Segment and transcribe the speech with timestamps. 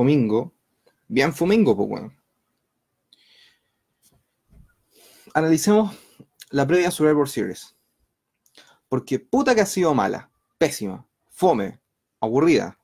[0.00, 0.54] Fumingo.
[1.08, 2.16] Bien Fumingo, pues bueno.
[5.34, 5.94] Analicemos
[6.48, 7.76] la previa Survivor Series.
[8.88, 11.80] Porque puta que ha sido mala, pésima, fome,
[12.18, 12.78] aburrida.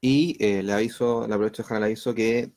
[0.00, 2.50] Y eh, le aviso, le aprovecho de dejar el aviso que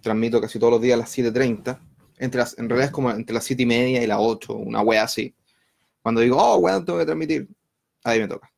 [0.00, 1.78] transmito casi todos los días a las 7.30.
[2.18, 4.80] Entre las, en realidad es como entre las 7 y media y las 8, una
[4.80, 5.36] wea así.
[6.02, 7.48] Cuando digo, oh, weón, tengo que transmitir,
[8.02, 8.51] ahí me toca.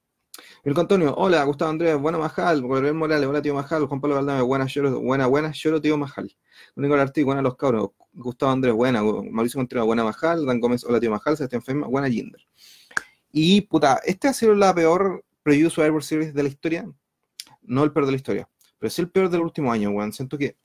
[0.64, 4.40] Mirko Antonio, hola, Gustavo Andrés, buena Majal, Gabriel Morales, hola tío Majal, Juan Pablo Valdame,
[4.40, 6.34] buena lloro, buena, buena lloro tío Majal.
[6.75, 10.98] Nicolás Artí, buena los cabros, Gustavo Andrés, buena, Mauricio Contreras, buena Majal, Dan Gómez, hola
[11.00, 12.40] tío Majal, Sebastián Fema, buena Jinder.
[13.30, 16.90] Y puta, este ha sido la peor preview Survivor Series de la historia,
[17.61, 20.14] no el peor de la historia, pero es el peor del último año, weón.
[20.14, 20.56] Siento que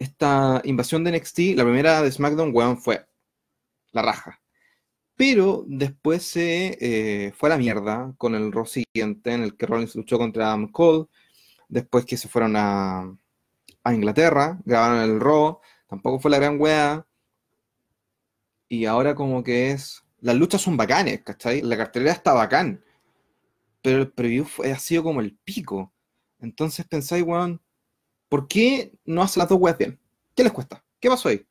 [0.00, 3.06] esta invasión de NXT, la primera de SmackDown, weón, fue
[3.92, 4.41] la raja.
[5.24, 9.66] Pero después se eh, fue a la mierda con el Raw siguiente, en el que
[9.66, 11.06] Rollins luchó contra Adam Cole.
[11.68, 13.16] Después que se fueron a,
[13.86, 15.60] Inglaterra, grabaron el Raw.
[15.86, 17.06] Tampoco fue la gran wea.
[18.68, 20.02] Y ahora como que es...
[20.18, 21.62] Las luchas son bacanes, ¿cachai?
[21.62, 22.82] La cartelera está bacán.
[23.80, 25.92] Pero el preview ha sido como el pico.
[26.40, 27.62] Entonces pensáis, weón,
[28.28, 30.00] ¿por qué no hacen las dos weas bien?
[30.34, 30.84] ¿Qué les cuesta?
[30.98, 31.46] ¿Qué pasó ahí?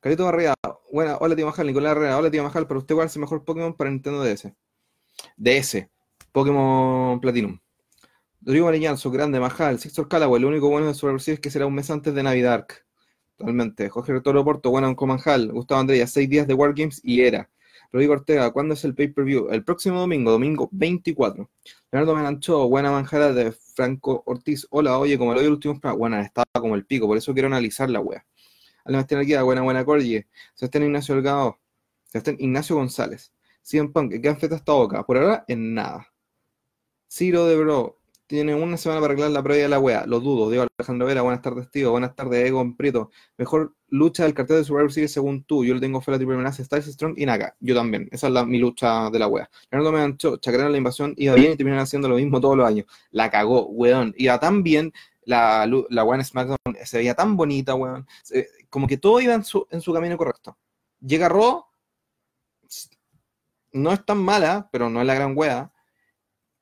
[0.00, 0.54] Carito Barrea,
[0.92, 3.44] buena, hola tío Majal, Nicolás Herrera, hola tío Majal, pero usted cuál es el mejor
[3.44, 4.52] Pokémon para Nintendo DS.
[5.36, 5.88] DS,
[6.32, 7.58] Pokémon Platinum.
[8.42, 11.66] Rodrigo su grande Majal, Sixtor Calaway, lo único bueno de su versión es que será
[11.66, 12.66] un mes antes de Navidad.
[13.36, 13.88] Totalmente.
[13.88, 17.50] Jorge Retoro Porto, buena Comanjal, Gustavo Andrea, seis días de Wargames y era.
[17.92, 19.48] Rodrigo Ortega, ¿cuándo es el pay-per-view?
[19.50, 21.50] El próximo domingo, domingo 24.
[21.90, 24.66] Leonardo Menancho, buena manjada de Franco Ortiz.
[24.70, 27.48] Hola, oye, como lo vi el último, bueno, estaba como el pico, por eso quiero
[27.48, 28.24] analizar la wea.
[28.86, 30.26] Sebastián Alquida, buena, buena Corgie.
[30.54, 31.58] Sebastián Ignacio Delgado.
[32.04, 33.32] Sebastián Ignacio González.
[33.62, 35.04] CM Punk, ¿qué han hasta boca?
[35.04, 36.06] Por ahora, en nada.
[37.08, 40.06] Ciro de Bro, tiene una semana para arreglar la previa de la wea.
[40.06, 40.48] Lo dudo.
[40.48, 41.90] Diego Alejandro Vera, buenas tardes, tío.
[41.90, 43.10] Buenas tardes, Egon Prieto.
[43.36, 45.64] Mejor lucha del cartel de Survivor Series según tú.
[45.64, 47.56] Yo le tengo fe a la triple amenaza, Styles Strong y Naka.
[47.58, 48.08] Yo también.
[48.12, 49.50] Esa es la, mi lucha de la wea.
[49.70, 52.86] Leonardo me anchó, la invasión, iba bien y terminaron haciendo lo mismo todos los años.
[53.10, 54.14] La cagó, weón.
[54.16, 54.92] Iba tan bien.
[55.24, 58.06] La, la One SmackDown se veía tan bonita, weón
[58.70, 60.56] como que todo iba en su, en su camino correcto.
[61.00, 61.64] Llega Raw,
[63.72, 65.72] no es tan mala, pero no es la gran wea.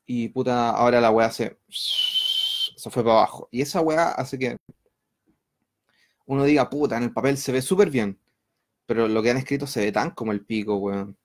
[0.07, 3.49] Y puta, ahora la wea se, se fue para abajo.
[3.53, 4.57] Y esa wea hace que
[6.27, 8.19] uno diga, puta, en el papel se ve súper bien.
[8.87, 11.17] Pero lo que han escrito se ve tan como el pico, weón.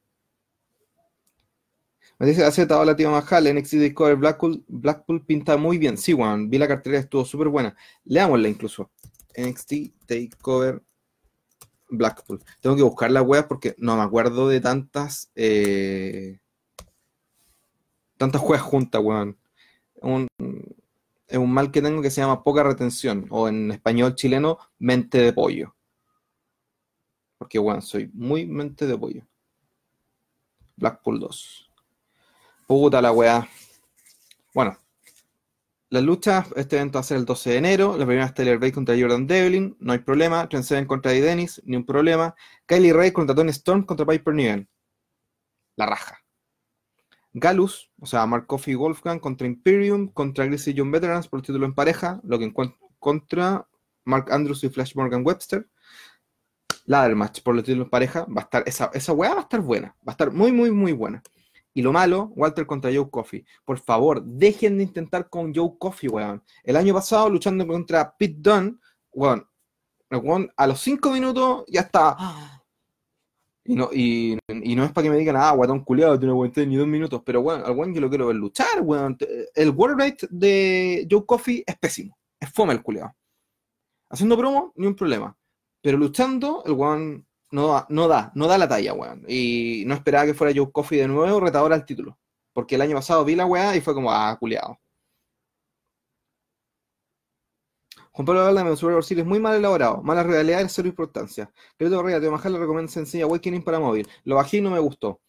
[2.19, 5.97] Me dice Z, hola tío Majal, NXT Discover Blackpool, Blackpool pinta muy bien.
[5.97, 7.75] Sí, weón, vi la cartera, estuvo súper buena.
[8.05, 8.91] Leámosla incluso.
[9.35, 10.81] NXT Takeover
[11.89, 12.43] Blackpool.
[12.61, 16.39] Tengo que buscar la web porque no me acuerdo de tantas eh,
[18.17, 19.37] tantas juegas juntas, weón.
[21.27, 25.17] es un mal que tengo que se llama poca retención, o en español chileno, mente
[25.17, 25.75] de pollo.
[27.37, 29.27] Porque, weón, soy muy mente de pollo.
[30.77, 31.71] Blackpool 2.
[32.65, 33.47] Puta la weá.
[34.53, 34.77] Bueno,
[35.93, 37.95] las luchas, este evento va a ser el 12 de enero.
[37.95, 40.49] La primera es Taylor Bay contra Jordan Devlin, no hay problema.
[40.49, 42.33] Trent contra Eddie Dennis, ni un problema.
[42.65, 44.67] Kylie Ray contra Tony Storm contra Piper Niven.
[45.75, 46.17] La raja.
[47.31, 51.45] Galus, o sea, Mark Coffey y Wolfgang contra Imperium, contra Grizzly John Veterans por el
[51.45, 52.51] título en pareja, lo que
[52.97, 53.67] contra
[54.03, 55.69] Mark Andrews y Flash Morgan Webster.
[56.85, 59.43] Ladder match por el título en pareja, va a estar, esa, esa weá va a
[59.43, 61.21] estar buena, va a estar muy, muy, muy buena.
[61.73, 63.45] Y lo malo, Walter contra Joe Coffey.
[63.65, 66.43] Por favor, dejen de intentar con Joe Coffey, weón.
[66.63, 68.75] El año pasado, luchando contra Pete Dunne,
[69.11, 69.47] weón,
[70.55, 72.17] a los cinco minutos ya está.
[73.65, 74.37] Y no, y,
[74.75, 77.21] no es para que me digan, ah, guatón culiado, tú no aguanté ni dos minutos.
[77.25, 79.17] Pero, weón, al weón yo lo quiero ver luchar, weón.
[79.55, 82.17] El world rate de Joe Coffey es pésimo.
[82.37, 83.15] Es fome el culiado.
[84.09, 85.37] Haciendo promo, ni un problema.
[85.81, 89.23] Pero luchando, el weón no, no da, no da la talla, weón.
[89.27, 92.17] Y no esperaba que fuera Joe Coffey de nuevo retador al título.
[92.53, 94.79] Porque el año pasado vi la weá y fue como, ah, culiado.
[98.11, 101.51] Juan Pablo me Survivor es muy mal elaborado, mala realidad y cero importancia.
[101.77, 104.07] Querido Correa, te bajar le recomiendo sencilla Awakening para móvil.
[104.23, 105.21] Lo bajé y no me gustó.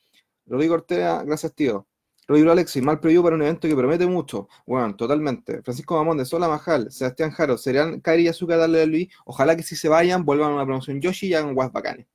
[0.47, 1.87] Rodrigo Ortega, gracias tío.
[2.27, 4.49] Rodrigo Alexis, mal preview para un evento que promete mucho.
[4.67, 5.63] Bueno, totalmente.
[5.63, 9.09] Francisco Mamón de Sola Majal, Sebastián Jaro, serían Kairi y Azúcar darle a Luis.
[9.27, 12.07] Ojalá que si se vayan, vuelvan a una promoción Yoshi y hagan guas bacanes.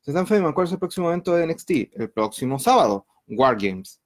[0.00, 1.70] Sebastián Feynman, ¿cuál es el próximo evento de NXT?
[1.94, 4.00] El próximo sábado, Wargames.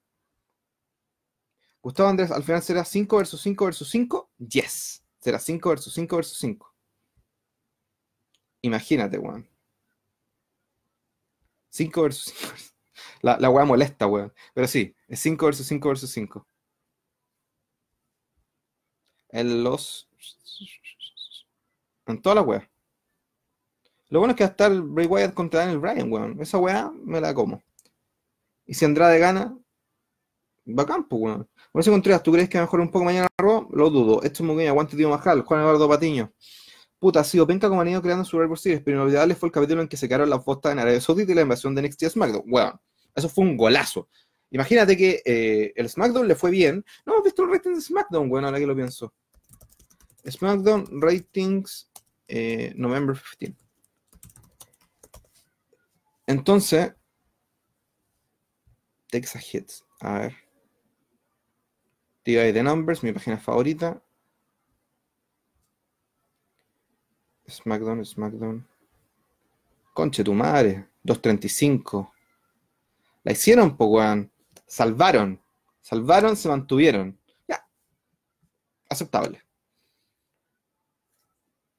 [1.82, 4.30] Gustavo Andrés, al final será 5 versus 5 versus 5.
[4.38, 5.02] Yes.
[5.20, 6.74] Será 5 versus 5 versus 5.
[8.62, 9.48] Imagínate, weón.
[11.70, 12.77] 5 versus 5
[13.22, 14.32] La, la weá molesta, weón.
[14.54, 16.46] Pero sí, es 5 versus 5 versus 5.
[19.30, 20.08] en los.
[22.06, 22.68] En toda la wea.
[24.08, 26.40] Lo bueno es que va a estar Bray Wyatt contra Daniel Bryan, weón.
[26.40, 27.62] Esa weá me la como.
[28.66, 29.56] Y si Andrade gana,
[30.64, 31.48] bacán, pues, weón.
[31.72, 33.68] Bueno, si Contreras, ¿tú crees que mejor un poco mañana Raw?
[33.72, 34.22] Lo dudo.
[34.22, 34.68] Esto es muy bien.
[34.68, 35.42] Aguante, tío Majal.
[35.42, 36.32] Juan Eduardo Patiño.
[36.98, 39.82] Puta, ha sido penca como han ido creando Survivor Series, pero inolvidable fue el capítulo
[39.82, 42.42] en que se quedaron las botas en Arabia Saudita y la invasión de NXT SmackDown.
[42.46, 42.80] Weón,
[43.14, 44.08] eso fue un golazo.
[44.50, 46.84] Imagínate que eh, el SmackDown le fue bien.
[47.04, 49.12] No visto el rating de SmackDown, bueno, ahora que lo pienso.
[50.28, 51.90] SmackDown Ratings
[52.26, 53.56] eh, November 15.
[56.26, 56.92] Entonces,
[59.10, 59.84] Texas Hits.
[60.00, 60.34] A ver.
[62.22, 64.02] TV The Numbers, mi página favorita.
[67.48, 68.66] SmackDown, SmackDown.
[69.94, 70.86] Conche tu madre.
[71.02, 72.12] 235.
[73.28, 74.00] La hicieron, po.
[74.66, 75.38] Salvaron.
[75.82, 77.20] Salvaron, se mantuvieron.
[77.46, 77.62] Ya.
[78.88, 79.42] Aceptable.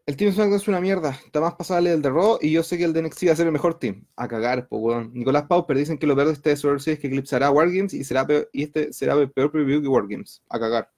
[0.06, 1.20] El Team SmackDown es una mierda.
[1.26, 3.36] Está más pasable el de Raw y yo sé que el de NXT va a
[3.36, 4.06] ser el mejor team.
[4.16, 5.12] A cagar, po, weón.
[5.12, 8.04] Nicolás Pauper dicen que lo peor de este Survivor Series es que eclipsará Wargames y,
[8.04, 10.44] será y este será el peor preview que Wargames.
[10.50, 10.92] A cagar.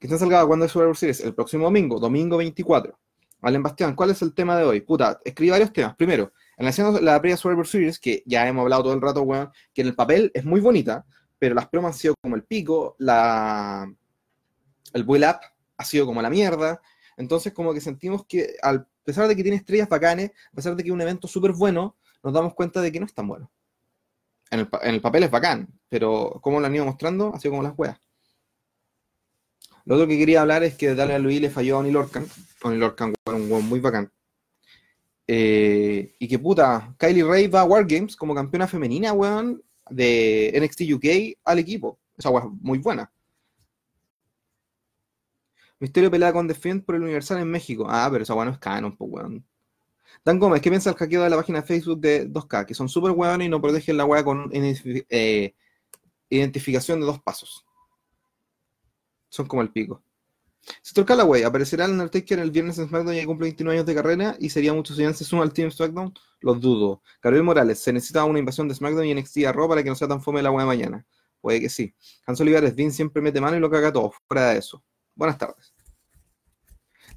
[0.00, 1.20] Cristian Salgado, ¿cuándo es Survivor Series?
[1.20, 2.98] El próximo domingo, domingo 24.
[3.40, 4.80] Valen Bastián, ¿cuál es el tema de hoy?
[4.80, 5.94] Puta, escribí varios temas.
[5.94, 9.82] Primero, analizando la previa Survivor Series, que ya hemos hablado todo el rato, weón, que
[9.82, 11.04] en el papel es muy bonita,
[11.38, 13.92] pero las promos han sido como el pico, la...
[14.92, 15.40] el build up
[15.76, 16.80] ha sido como la mierda.
[17.16, 20.82] Entonces, como que sentimos que, a pesar de que tiene estrellas bacanes, a pesar de
[20.82, 23.50] que es un evento súper bueno, nos damos cuenta de que no es tan bueno.
[24.50, 27.52] En el, en el papel es bacán, pero como lo han ido mostrando, ha sido
[27.52, 27.98] como las weas.
[29.84, 32.26] Lo otro que quería hablar es que Dale a Luis le falló a Oni Lorcan.
[32.62, 34.10] Oni Lorcan un weón muy bacán.
[35.26, 40.82] Eh, y que puta, Kylie Ray va a Wargames como campeona femenina, weón, de NXT
[40.94, 41.98] UK al equipo.
[42.16, 43.10] Esa weón muy buena.
[45.78, 47.86] Misterio pelea con Defiant por el Universal en México.
[47.88, 49.44] Ah, pero esa weón no es canon, pues weón.
[50.24, 52.66] Dan Gómez, ¿qué piensa el hackeo de la página de Facebook de 2K?
[52.66, 55.54] Que son súper weones y no protegen la weá con eh,
[56.30, 57.64] identificación de dos pasos
[59.34, 60.00] son como el pico.
[60.82, 64.36] Sector Callaway aparecerá el Undertaker el viernes en SmackDown y cumple 29 años de carrera
[64.38, 66.14] y sería mucho si se suma al Team SmackDown.
[66.40, 67.02] Los dudo.
[67.22, 69.94] Gabriel Morales, se necesita una invasión de SmackDown y NXT a Raw para que no
[69.94, 71.06] sea tan fome la de mañana.
[71.40, 71.94] Puede que sí.
[72.26, 74.12] Hans Olivares, Dean siempre mete mano y lo caga todo.
[74.26, 74.82] Fuera de eso.
[75.14, 75.74] Buenas tardes.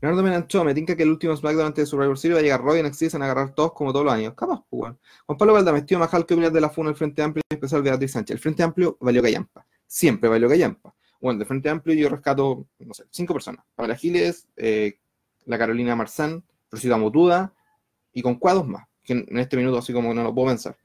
[0.02, 2.62] Leonardo Menancho, me tinca que el último SmackDown antes de Survivor Series va a llegar
[2.62, 4.34] Raw y NXT se van a agarrar todos como todos los años.
[4.36, 4.94] Capaz, pues,
[5.26, 8.12] Juan Pablo Valdamestío, Majal, ¿qué opinas de la FUNA el Frente Amplio y especial Beatriz
[8.12, 8.36] Sánchez?
[8.36, 9.66] El Frente Amplio valió callampa.
[9.88, 10.94] Siempre valió callampa.
[11.20, 13.66] Bueno, de Frente Amplio yo rescato, no sé, cinco personas.
[13.76, 15.00] Pamela Giles, eh,
[15.46, 17.54] la Carolina Marzán, Rosita Motuda
[18.14, 20.78] y con cuadros más, que en este minuto así como no lo puedo pensar.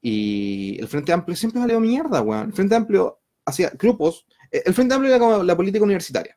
[0.00, 2.48] Y el Frente Amplio siempre valió mierda, weón.
[2.48, 4.26] El Frente Amplio hacía grupos.
[4.50, 6.36] Eh, el Frente Amplio era como la política universitaria.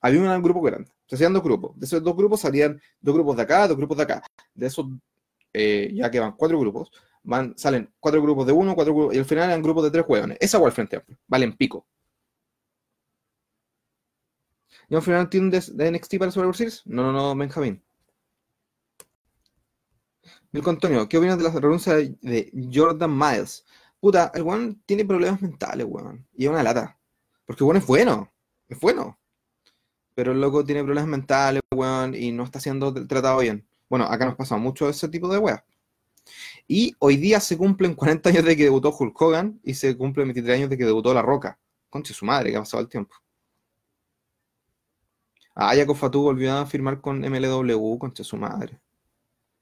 [0.00, 0.90] Había un grupo grande.
[1.06, 1.78] Se hacían dos grupos.
[1.78, 4.22] De esos dos grupos salían dos grupos de acá, dos grupos de acá.
[4.54, 4.86] De esos,
[5.52, 6.90] eh, ya que van cuatro grupos,
[7.22, 10.04] van, salen cuatro grupos de uno, cuatro grupos, y al final eran grupos de tres
[10.06, 10.38] hueones.
[10.40, 11.18] Esa fue el Frente Amplio.
[11.26, 11.86] Valen pico.
[14.88, 16.82] ¿Y un final team de, de, NXT para Survivor Series?
[16.86, 17.82] No, no, no, Benjamín.
[20.50, 23.66] Milko Antonio, ¿qué opinas de la renuncia de Jordan Miles?
[24.00, 26.26] Puta, el weón tiene problemas mentales, weón.
[26.34, 26.98] Y es una lata.
[27.44, 28.32] Porque el weón es bueno.
[28.68, 29.18] Es bueno.
[30.14, 33.66] Pero el loco tiene problemas mentales, weón, y no está siendo tratado bien.
[33.90, 35.62] Bueno, acá nos pasa mucho ese tipo de weas.
[36.66, 40.28] Y hoy día se cumplen 40 años de que debutó Hulk Hogan y se cumplen
[40.28, 41.58] 23 años de que debutó La Roca.
[41.90, 43.16] Conche su madre, que ha pasado el tiempo.
[45.60, 48.80] Ah, Fatu volvió a firmar con MLW, contra su madre.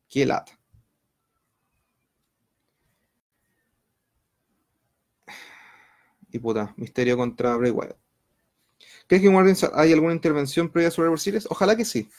[0.09, 0.53] Qué lata.
[6.31, 7.97] Y puta, misterio contra Bray Wyatt.
[9.07, 11.47] ¿Crees que en hay alguna intervención previa sobre Survivor Series?
[11.51, 12.11] Ojalá que sí.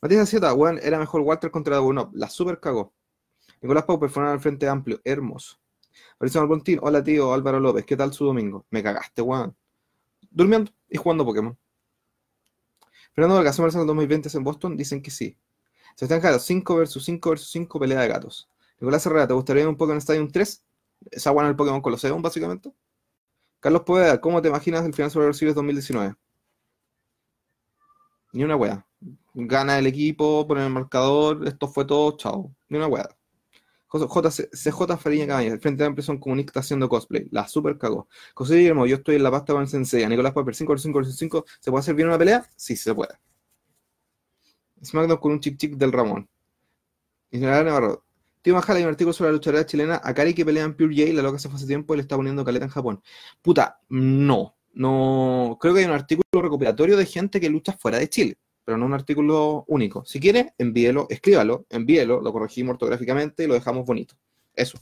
[0.00, 2.10] Matías Acieta, weón, era mejor Walter contra Dagunov.
[2.14, 2.92] La super cagó.
[3.60, 5.00] Nicolás Pauper fueron al frente amplio.
[5.04, 5.58] Hermoso.
[6.18, 8.66] Mauricio Albontín, hola tío Álvaro López, ¿qué tal su domingo?
[8.70, 9.56] Me cagaste, weón.
[10.30, 11.56] Durmiendo y jugando Pokémon.
[13.14, 15.36] Fernando Vargas, en 2020 en Boston, dicen que sí.
[15.96, 18.48] Se están Jara, 5 versus 5 versus 5, pelea de gatos.
[18.80, 20.64] Nicolás Herrera, ¿te gustaría un Pokémon Stadium 3?
[21.10, 22.72] Esa buena el Pokémon Colosseum, básicamente.
[23.60, 26.14] Carlos Poveda, ¿cómo te imaginas el final sobre Series 2019?
[28.32, 28.86] Ni una wea.
[29.34, 32.54] Gana el equipo, pone el marcador, esto fue todo, chao.
[32.68, 33.08] Ni una wea.
[33.92, 37.28] CJ Fariña Cabañas, el Frente Amplio son comunistas haciendo cosplay.
[37.30, 38.08] La super cagó.
[38.34, 40.06] José Guillermo, yo estoy en la pasta con el Sensei.
[40.08, 42.48] Nicolás Paper, 5 5 5 ¿Se puede hacer bien una pelea?
[42.56, 43.14] Sí, se puede.
[44.82, 46.28] SmackDown con un chic chic del Ramón.
[47.30, 48.04] General Navarro.
[48.42, 51.12] Tío Majala hay un artículo sobre la luchadora chilena Akari que pelea en Pure J.
[51.12, 53.02] La loca se fue hace tiempo y le está poniendo caleta en Japón.
[53.40, 54.56] Puta, no.
[54.74, 58.78] No, creo que hay un artículo recopilatorio de gente que lucha fuera de Chile, pero
[58.78, 60.04] no un artículo único.
[60.04, 64.14] Si quiere, envíelo, escríbalo, envíelo, lo corregimos ortográficamente y lo dejamos bonito.
[64.54, 64.78] Eso.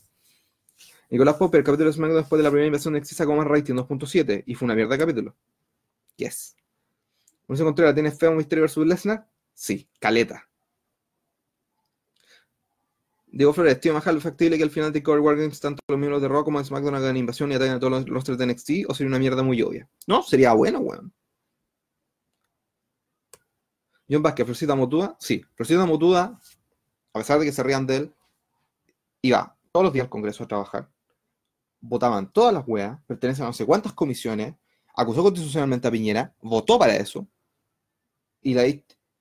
[1.11, 4.45] Nicolás Popper, capítulo de SmackDown después de la primera invasión de sacó más rating 2.7
[4.47, 5.37] y fue una mierda de capítulo.
[6.17, 6.57] Yes.
[7.49, 9.27] Mauricio Contreras, ¿tienes fe a un Misterio versus Lesnar?
[9.55, 10.49] Sí, caleta.
[13.33, 16.29] Diego Flores, tío ¿es factible que al final de Core Wargames tanto los miembros de
[16.29, 18.71] Raw como de SmackDown hagan invasión y ataquen a todos los rosters de NXT?
[18.89, 19.89] ¿O sería una mierda muy obvia?
[20.07, 21.13] No, sería bueno, weón.
[24.11, 25.43] John Vázquez, Florcita Motuda, sí.
[25.55, 26.39] Florcita Motuda,
[27.13, 28.15] a pesar de que se rían de él,
[29.23, 30.91] iba todos los días al Congreso a trabajar.
[31.81, 34.55] Votaban todas las weas, pertenecen a no sé cuántas comisiones,
[34.95, 37.27] acusó constitucionalmente a Piñera, votó para eso,
[38.43, 38.67] y, la,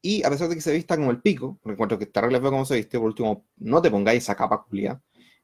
[0.02, 2.42] y a pesar de que se vista como el pico, porque encuentro que está re
[2.42, 5.02] como se viste, por último, no te pongáis esa capa culia,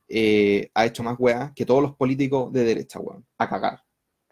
[0.08, 3.84] eh, ha hecho más weas que todos los políticos de derecha, weón, a cagar.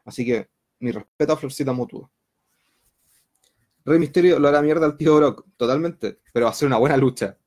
[0.05, 2.09] Así que mi respeto a Florcita Mutua.
[3.85, 6.97] Rey Misterio lo hará mierda al tío Brock, totalmente, pero va a ser una buena
[6.97, 7.37] lucha.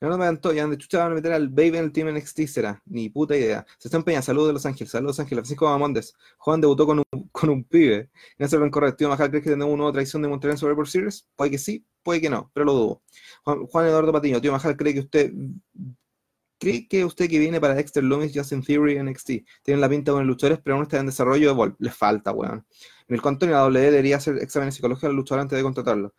[0.00, 2.14] No, no me encantó, ya de chucha van a meter al Baby en el Team
[2.14, 3.66] NXT, será, ni puta idea.
[3.78, 6.14] Se está empeñando, saludos de Los Ángeles, saludos Los Ángeles, Francisco Mamondes.
[6.38, 8.08] Juan debutó con un, con un pibe.
[8.38, 10.58] No se ven correcto, tío Majal, ¿crees que tenemos una nueva traición de Monterrey en
[10.58, 11.26] Survivor Series?
[11.34, 13.02] Puede que sí, puede que no, pero lo dudo.
[13.42, 15.32] Juan, Eduardo Patiño, tío Majal, ¿cree que usted
[16.58, 19.30] ¿Cree que usted que viene para Dexter Loomis, Justin Theory, NXT,
[19.62, 22.66] tiene la pinta con los luchadores, pero aún está en desarrollo de Les falta, weón.
[23.06, 26.14] El Antonio, la W debería hacer exámenes psicológicos al luchador antes de contratarlo.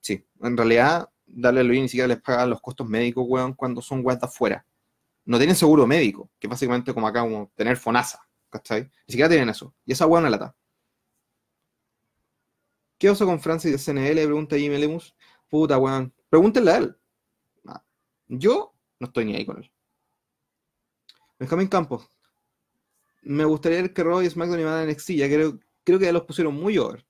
[0.00, 4.00] Sí, en realidad, darle lo ni siquiera les pagan los costos médicos, weón, cuando son
[4.04, 4.64] weas afuera.
[5.24, 8.82] No tienen seguro médico, que básicamente como acá, como tener FONASA, ¿cachai?
[8.82, 9.74] Ni siquiera tienen eso.
[9.84, 10.56] Y esa weón la lata.
[12.98, 14.24] ¿Qué oso con Francis de CNL?
[14.24, 15.16] Pregunta Jimmy Lemus.
[15.48, 16.12] Puta, weón.
[16.28, 16.96] Pregúntenle a él.
[17.66, 17.82] Ah,
[18.28, 19.70] yo no estoy ni ahí con él.
[21.40, 22.06] Benjamín Campos.
[23.22, 25.10] Me gustaría ver que Roy y SmackDown iban a NXT.
[25.12, 27.04] Ya creo, creo que ya los pusieron muy over.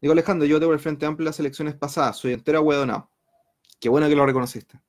[0.00, 3.08] Digo, Alejandro, yo tengo el Frente Amplio las elecciones pasadas, soy entera hueonado.
[3.78, 4.80] Qué bueno que lo reconociste.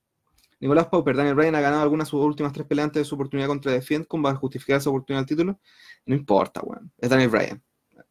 [0.60, 3.48] Nicolás Pauper, Daniel Bryan ha ganado algunas de sus últimas tres peleas de su oportunidad
[3.48, 5.60] contra The ¿cómo va a justificar esa oportunidad al título?
[6.06, 6.92] No importa, weón.
[6.98, 7.64] Es Daniel Bryan.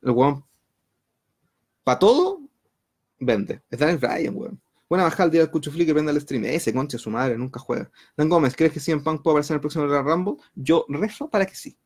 [0.03, 0.45] El weón,
[1.83, 2.41] para todo,
[3.19, 3.63] vende.
[3.71, 4.62] Es Daniel Bryan, weón.
[4.93, 6.45] Buena bajada al día del cuchufli que prenda el stream.
[6.45, 7.91] Ese concha su madre, nunca juega.
[8.15, 10.35] Dan Gómez, ¿crees que CM Punk puede aparecer en el próximo Royal Rumble?
[10.55, 11.79] Yo rezo para que sí.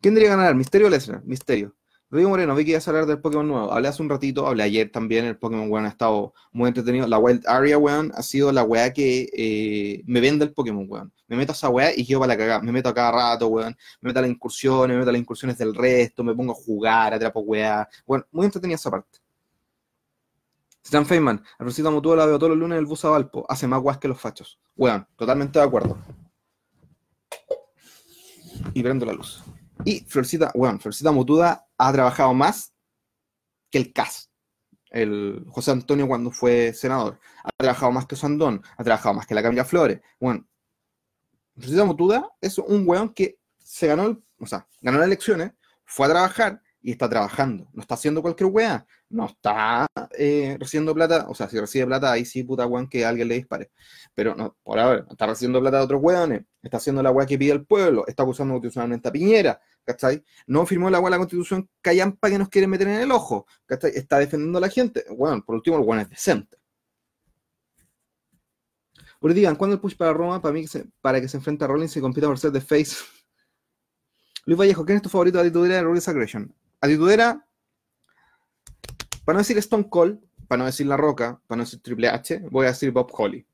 [0.00, 0.56] ¿Quién debería ganar?
[0.56, 1.22] ¿Misterio o Lesnar?
[1.24, 1.76] Misterio.
[2.10, 3.72] Rodrigo Moreno, vi que ibas a hablar del Pokémon nuevo.
[3.72, 5.24] Hablé hace un ratito, hablé ayer también.
[5.24, 7.06] El Pokémon, weón, ha estado muy entretenido.
[7.06, 11.12] La Wild Area, weón, ha sido la weá que eh, me vende el Pokémon, weón.
[11.28, 12.60] Me meto a esa weá y quiero para la cagada.
[12.60, 13.76] Me meto a cada rato, weón.
[14.00, 16.56] Me meto a las incursiones, me meto a las incursiones del resto, me pongo a
[16.56, 17.88] jugar, atrapo weá.
[18.04, 19.20] Bueno, muy entretenida esa parte.
[20.88, 23.30] Stan Feynman, Rosita Mutua la veo todos los lunes en el bus a.
[23.50, 24.58] Hace más guas que los fachos.
[24.74, 25.98] Weón, totalmente de acuerdo.
[28.72, 29.44] Y prendo la luz.
[29.84, 32.72] Y Florcita, bueno, Florcita Mutuda ha trabajado más
[33.70, 34.30] que el CAS,
[34.88, 37.20] el José Antonio cuando fue senador.
[37.44, 40.00] Ha trabajado más que Sandón, ha trabajado más que la Camila Flores.
[40.18, 40.48] Bueno,
[41.54, 45.52] Florcita Mutuda es un weón que se ganó, o sea, ganó las elecciones,
[45.84, 47.68] fue a trabajar y está trabajando.
[47.72, 48.86] No está haciendo cualquier weá.
[49.08, 51.26] No está eh, recibiendo plata.
[51.28, 53.70] O sea, si recibe plata, ahí sí, puta weón, que alguien le dispare.
[54.14, 56.44] Pero no, por ahora, está recibiendo plata de otros weones.
[56.62, 58.06] Está haciendo la weá que pide el pueblo.
[58.06, 59.60] Está acusando constitucionalmente a Piñera.
[59.84, 60.22] ¿Cachai?
[60.46, 63.46] No firmó la weá la constitución callampa que nos quiere meter en el ojo.
[63.66, 63.92] ¿Cachai?
[63.94, 65.04] Está defendiendo a la gente.
[65.16, 66.58] Bueno, por último, el weón es decente.
[69.20, 70.40] Pero digan, ¿cuándo el push para Roma?
[70.40, 72.60] Para mí, que se, para que se enfrente a Rollins y compita por ser de
[72.60, 72.96] face.
[74.46, 76.54] Luis Vallejo, ¿quién es tu favorito de actitud de Rollins Aggression?
[76.80, 77.44] Atitudera,
[79.24, 82.40] para no decir Stone Cold, para no decir La Roca, para no decir Triple H,
[82.50, 83.46] voy a decir Bob Holly.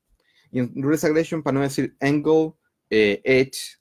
[0.51, 2.53] Y en Rules Aggression, para no decir Angle,
[2.89, 3.79] eh, Edge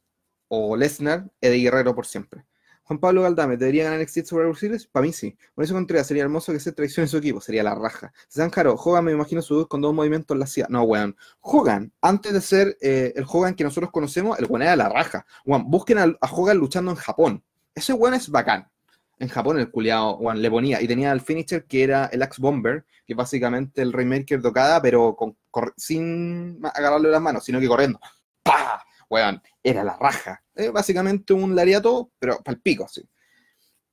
[0.49, 2.45] o Lesnar, Eddie Guerrero por siempre.
[2.85, 4.87] Juan Pablo Galdame, ¿debería ganar NXT Survivor Series?
[4.87, 5.39] Para mí sí.
[5.55, 8.13] Por eso Contreras, sería hermoso que se traicione su equipo, sería la raja.
[8.29, 10.67] San Jaro, Hogan me imagino su con dos movimientos en la CIA.
[10.69, 11.17] No, weón.
[11.41, 15.25] Hogan, antes de ser eh, el Hogan que nosotros conocemos, el weón era la raja.
[15.47, 17.45] Weón, busquen a, a Hogan luchando en Japón.
[17.75, 18.69] Ese weón es bacán
[19.19, 22.41] en Japón el culiado, bueno, le ponía, y tenía el finisher que era el Axe
[22.41, 25.37] Bomber, que es básicamente el Rainmaker de Okada, pero con,
[25.77, 28.01] sin agarrarle las manos, sino que corriendo.
[28.43, 28.83] ¡Pah!
[29.09, 30.43] Weón, era la raja.
[30.73, 33.03] básicamente un lariato, pero para el pico, así.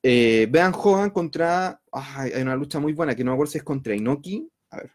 [0.04, 1.80] Eh, vean Hogan contra.
[1.92, 4.50] hay una lucha muy buena que no me acuerdo si es contra Inoki.
[4.72, 4.92] A ver.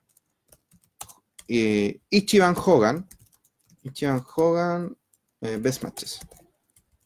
[1.47, 3.07] Eh, Ichiban Hogan.
[3.83, 4.97] Ichiban Hogan.
[5.43, 6.19] Eh, best matches.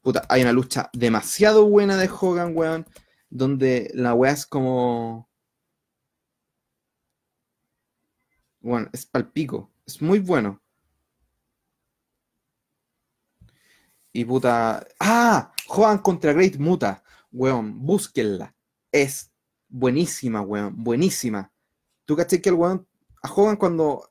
[0.01, 2.87] Puta, hay una lucha demasiado buena de Hogan, weón
[3.31, 5.29] donde la weá es como.
[8.61, 9.71] Bueno, es palpico.
[9.87, 10.61] Es muy bueno.
[14.13, 14.87] Y puta.
[14.99, 15.53] ¡Ah!
[15.69, 17.03] Hogan contra Great Muta.
[17.33, 18.55] Weón, búsquenla.
[18.93, 19.33] Es
[19.69, 20.75] buenísima, weón.
[20.83, 21.53] Buenísima.
[22.05, 22.87] ¿Tú caché que el weón.
[23.23, 24.11] A Hogan cuando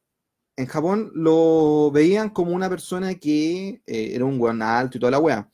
[0.55, 5.11] en Japón lo veían como una persona que eh, era un weón alto y toda
[5.11, 5.49] la wea.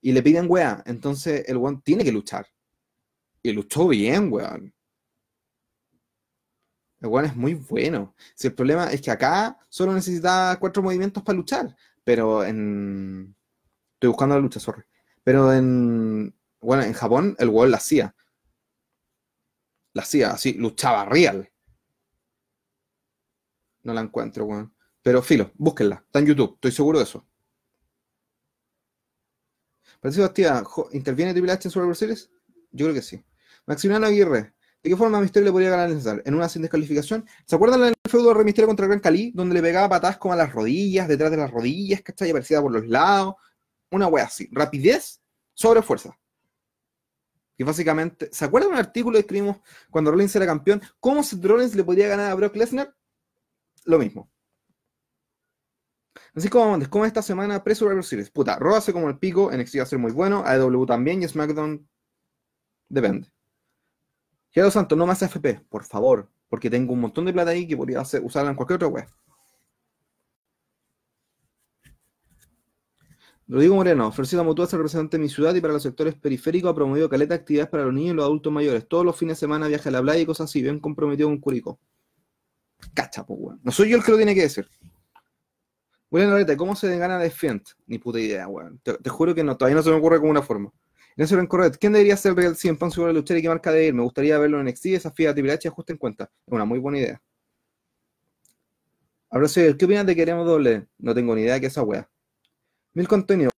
[0.00, 0.82] Y le piden wea.
[0.86, 2.46] Entonces el weón tiene que luchar.
[3.42, 4.72] Y luchó bien, weón.
[7.00, 8.14] El weón es muy bueno.
[8.34, 11.76] Si el problema es que acá solo necesita cuatro movimientos para luchar.
[12.04, 13.34] Pero en.
[13.94, 14.84] Estoy buscando la lucha, sorry.
[15.24, 16.34] Pero en.
[16.60, 18.14] Bueno, en Japón el weón la hacía.
[19.94, 21.50] La hacía así, luchaba real.
[23.82, 24.74] No la encuentro, weón.
[25.02, 25.96] Pero filo, búsquenla.
[26.06, 27.26] Está en YouTube, estoy seguro de eso.
[30.00, 32.30] Parecido a ¿interviene Triple H en Survivor Series?
[32.70, 33.24] Yo creo que sí.
[33.66, 36.22] Maximiliano Aguirre, ¿de qué forma Misterio le podría ganar a César?
[36.24, 37.26] ¿En una sin descalificación?
[37.46, 39.32] ¿Se acuerdan del feudo de Rey Misterio contra Gran Cali?
[39.34, 42.28] Donde le pegaba patadas como a las rodillas, detrás de las rodillas, ¿cachai?
[42.28, 43.34] Y aparecía por los lados.
[43.90, 44.48] Una wea así.
[44.52, 45.20] Rapidez
[45.54, 46.18] sobre fuerza.
[47.56, 49.58] Y básicamente, ¿se acuerdan de un artículo que escribimos
[49.90, 50.82] cuando Rollins era campeón?
[50.98, 52.94] ¿Cómo Seth Rollins le podía ganar a Brock Lesnar?
[53.84, 54.30] Lo mismo.
[56.34, 58.30] Así como ¿cómo esta semana pre-Survivor Series?
[58.30, 61.28] Puta, Raw hace como el pico, NXT va a ser muy bueno, AEW también y
[61.28, 61.88] SmackDown
[62.88, 63.30] depende.
[64.52, 67.76] Gerardo Santos, no más FP, por favor, porque tengo un montón de plata ahí que
[67.76, 69.06] podría usarla en cualquier otra web.
[73.48, 76.70] Rodrigo Moreno, ofrecido Mutua es el representante de mi ciudad y para los sectores periféricos
[76.70, 78.86] ha promovido caleta actividades para los niños y los adultos mayores.
[78.88, 81.38] Todos los fines de semana viaja a la playa y cosas así, bien comprometido con
[81.38, 81.78] Curico.
[82.94, 83.60] Cacha, pues, weón.
[83.62, 84.68] No soy yo el que lo tiene que decir.
[86.10, 87.62] William Loreta, ¿cómo se gana de Fient?
[87.86, 88.80] Ni puta idea, weón.
[88.82, 90.70] Te, juro que no, todavía no se me ocurre como una forma.
[91.16, 93.94] Ignacio Rencorret, ¿quién debería ser Real 100 Punk sobre luchar y qué marca de ir?
[93.94, 96.24] Me gustaría verlo en NXT, desafía a Triple H, ajuste en cuenta.
[96.24, 97.22] Es una muy buena idea.
[99.46, 100.88] Sí, ¿qué opinas de Queremos Doble?
[100.98, 102.08] No tengo ni idea de qué es esa wea.
[102.94, 103.50] Mil contenido.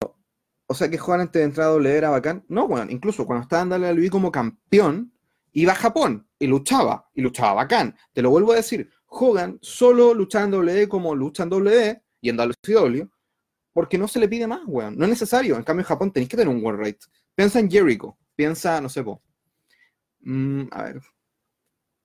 [0.67, 2.45] O sea que Juan antes de entrar a doble era bacán.
[2.49, 5.13] No, weón, incluso cuando estaba en WWE como campeón,
[5.53, 7.95] iba a Japón y luchaba, y luchaba bacán.
[8.13, 12.29] Te lo vuelvo a decir, Hogan solo luchaba en WWE como lucha en WWE y
[12.31, 13.05] en WCW,
[13.73, 14.97] porque no se le pide más, weón.
[14.97, 15.57] No es necesario.
[15.57, 17.01] En cambio, en Japón tenéis que tener un World Rate.
[17.35, 19.23] Piensa en Jericho, piensa, no sé, po.
[20.21, 21.01] Mm, a ver.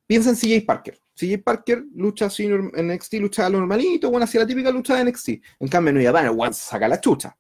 [0.08, 1.00] Piensa en CJ Parker.
[1.16, 5.12] CJ Parker lucha así en NXT, lucha lo normalito, bueno, hacía la típica lucha de
[5.12, 5.30] NXT.
[5.60, 7.38] En cambio, no iba a weón, saca la chucha.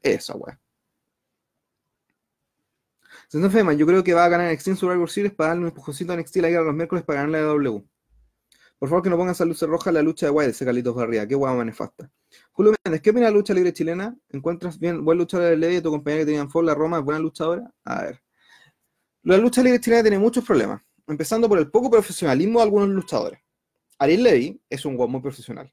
[0.00, 0.58] Eso, weón.
[3.50, 6.12] Fema, yo creo que va a ganar NXT en Survivor Series para darle un empujoncito
[6.12, 7.82] a NXT la guerra los miércoles para ganar la W.
[8.82, 11.24] Por favor, que no pongan esa luz roja la lucha de Wild, ese Carlitos Barría.
[11.24, 12.10] Qué guapa manifesta.
[12.50, 14.18] Julio Méndez, ¿qué opina de la lucha libre chilena?
[14.30, 17.20] ¿Encuentras bien buen luchador de ley de tu compañera que tenía en la Roma, buena
[17.20, 17.72] luchadora?
[17.84, 18.20] A ver.
[19.22, 23.38] La lucha libre chilena tiene muchos problemas, empezando por el poco profesionalismo de algunos luchadores.
[24.00, 25.72] Ariel Levy es un guan muy profesional.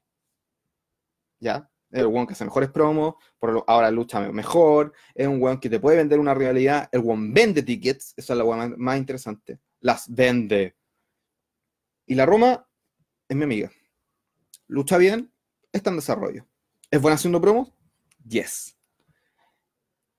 [1.40, 1.68] ¿Ya?
[1.90, 5.68] Es el guan que hace mejores promos, por ahora lucha mejor, es un guan que
[5.68, 9.58] te puede vender una realidad, el guan vende tickets, esa es la guan más interesante.
[9.80, 10.76] Las vende.
[12.06, 12.68] Y la Roma
[13.30, 13.70] es mi amiga.
[14.66, 15.32] Lucha bien,
[15.72, 16.46] está en desarrollo.
[16.90, 17.72] ¿Es buena haciendo promos?
[18.26, 18.76] Yes.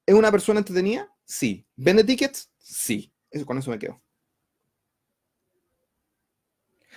[0.05, 1.13] ¿Es una persona entretenida?
[1.25, 1.67] Sí.
[1.75, 2.49] ¿Vende tickets?
[2.57, 3.13] Sí.
[3.29, 4.01] Eso, con eso me quedo.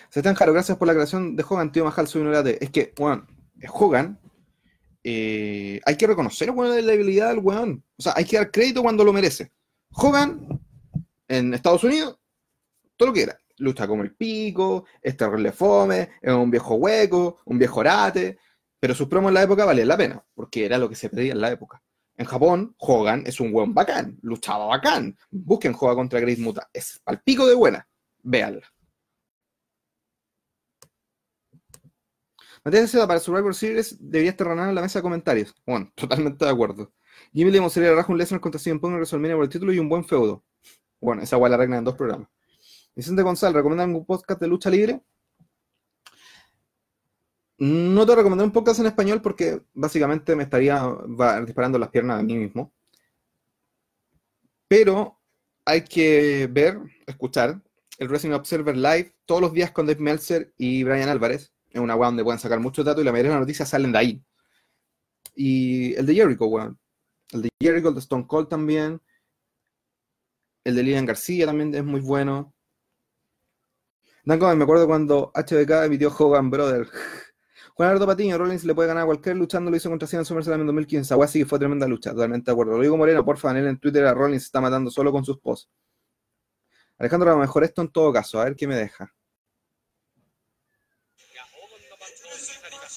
[0.09, 2.95] Se están Jaro, gracias por la creación de Hogan, tío Majal, soy un Es que,
[2.97, 3.27] bueno,
[3.73, 4.21] Hogan,
[5.03, 7.85] eh, hay que reconocer bueno, la debilidad del weón.
[7.97, 9.53] O sea, hay que dar crédito cuando lo merece.
[9.91, 10.61] Hogan,
[11.27, 12.21] en Estados Unidos,
[12.97, 13.41] todo lo que era.
[13.59, 18.39] Lucha como el pico, es terrible fome, es un viejo hueco, un viejo orate,
[18.81, 21.33] pero sus promos en la época valían la pena, porque era lo que se pedía
[21.33, 21.83] en la época.
[22.17, 25.17] En Japón, Hogan es un buen bacán, luchaba bacán.
[25.31, 27.89] Busquen Hogan contra Grace Muta, es al pico de buena.
[28.23, 28.63] Véanla.
[32.65, 35.55] Matías Seda para Survivor Series debería estar en la mesa de comentarios.
[35.67, 36.93] Bueno, totalmente de acuerdo.
[37.33, 39.89] Jimmy le sería rajo un Lesnar contra CM Punk en por el título y un
[39.89, 40.45] buen feudo.
[41.01, 42.29] Bueno, esa guay la regla en dos programas.
[42.95, 45.03] Vicente González, ¿recomiendan un podcast de lucha libre?
[47.59, 50.83] No te recomendaré un podcast en español porque básicamente me estaría
[51.45, 52.73] disparando las piernas a mí mismo.
[54.69, 55.21] Pero
[55.65, 57.63] hay que ver, escuchar
[57.99, 61.53] el Wrestling Observer Live todos los días con Dave Meltzer y Brian Álvarez.
[61.71, 63.93] Es una web donde pueden sacar muchos datos y la mayoría de las noticias salen
[63.93, 64.25] de ahí.
[65.35, 66.79] Y el de Jericho, weón.
[67.33, 69.01] El de Jericho, el de Stone Cold también.
[70.63, 72.54] El de Lilian García también es muy bueno.
[74.25, 76.89] Dan me acuerdo cuando HBK emitió Hogan Brother.
[77.75, 80.25] Juan Alberto Patiño, Rollins le puede ganar a cualquier luchando, lo hizo contra Cien en
[80.25, 81.13] SummerSlam en 2015.
[81.13, 82.77] Agua sí que fue tremenda lucha, totalmente de acuerdo.
[82.77, 85.39] Lo digo Moreno, porfa, él en Twitter a Rollins se está matando solo con sus
[85.39, 85.69] posts.
[86.99, 89.13] Alejandro, a lo mejor esto en todo caso, a ver qué me deja.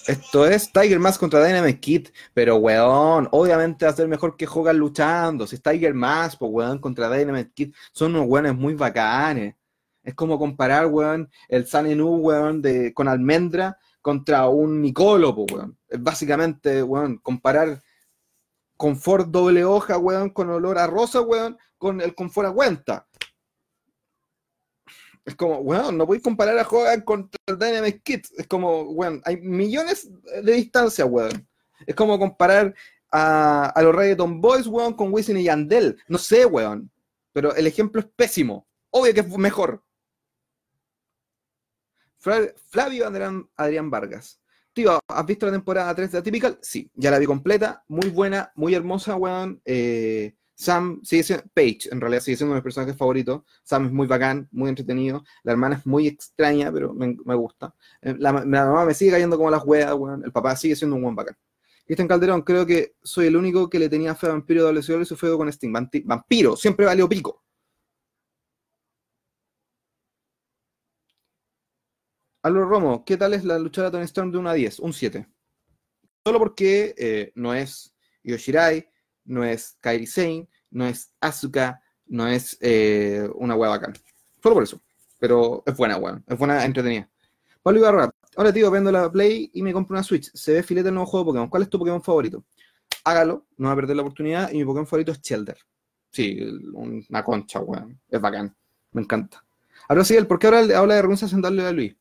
[0.07, 4.47] Esto es Tiger Mask contra Dynamite Kid, pero weón, obviamente va a ser mejor que
[4.47, 5.45] Hogan luchando.
[5.45, 9.55] Si es Tiger Mask, pues weón, contra Dynamite Kid, son unos weones muy bacanes.
[10.07, 15.77] Es como comparar, weón, el Sanenu, weón, de, con almendra contra un pues weón.
[15.89, 17.81] Es básicamente, weón, comparar
[18.77, 23.05] confort doble hoja, weón, con olor a rosa, weón, con el confort a cuenta.
[25.25, 28.01] Es como, weón, no podéis comparar a Hogan contra el Dynamic.
[28.37, 30.09] Es como, weón, hay millones
[30.41, 31.45] de distancia, weón.
[31.85, 32.73] Es como comparar
[33.11, 36.01] a, a los Reggaeton Boys, weón, con Wisin y Yandel.
[36.07, 36.89] No sé, weón.
[37.33, 38.65] Pero el ejemplo es pésimo.
[38.89, 39.83] Obvio que es mejor.
[42.69, 44.39] Flavio Adrián, Adrián Vargas.
[44.73, 46.59] Tío, ¿has visto la temporada 3 de Atypical?
[46.61, 47.83] Sí, ya la vi completa.
[47.87, 49.59] Muy buena, muy hermosa, weón.
[49.65, 53.41] Eh, Sam sigue siendo, Paige, en realidad sigue siendo uno de mis personajes favoritos.
[53.63, 55.23] Sam es muy bacán, muy entretenido.
[55.43, 57.73] La hermana es muy extraña, pero me, gusta.
[58.01, 60.23] Eh, la, mamá me sigue cayendo como las weas, weón.
[60.23, 61.35] El papá sigue siendo un buen bacán.
[61.87, 65.01] Cristian Calderón, creo que soy el único que le tenía fe a Vampiro de WCW
[65.01, 65.71] y su feo con Sting.
[65.71, 67.46] Vampiro, siempre valió pico.
[72.47, 74.79] Aldo Romo, ¿qué tal es la lucha de Tony Storm de 1 a 10?
[74.79, 75.27] Un 7.
[76.23, 78.89] Solo porque eh, no es Yoshirai,
[79.25, 83.93] no es Kairi Sane, no es Asuka, no es eh, una hueá bacán.
[84.41, 84.81] Solo por eso.
[85.19, 86.23] Pero es buena, weón.
[86.25, 87.09] Es buena, entretenida.
[87.61, 90.31] Pablo Ibarra, ahora tío, vendo la Play y me compro una Switch.
[90.33, 91.49] Se ve filete el nuevo juego de Pokémon.
[91.49, 92.45] ¿Cuál es tu Pokémon favorito?
[93.03, 94.53] Hágalo, no va a perder la oportunidad.
[94.53, 95.57] Y mi Pokémon favorito es Shelder.
[96.11, 96.39] Sí,
[96.71, 97.99] una concha, weón.
[98.07, 98.55] Es bacán.
[98.93, 99.43] Me encanta.
[99.89, 101.93] Ahora sí, ¿por qué ahora habla de vergüenza sentarle a Luis?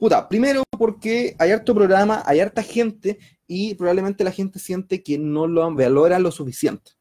[0.00, 5.18] Puta, primero porque hay harto programa, hay harta gente y probablemente la gente siente que
[5.18, 6.92] no lo valora lo suficiente.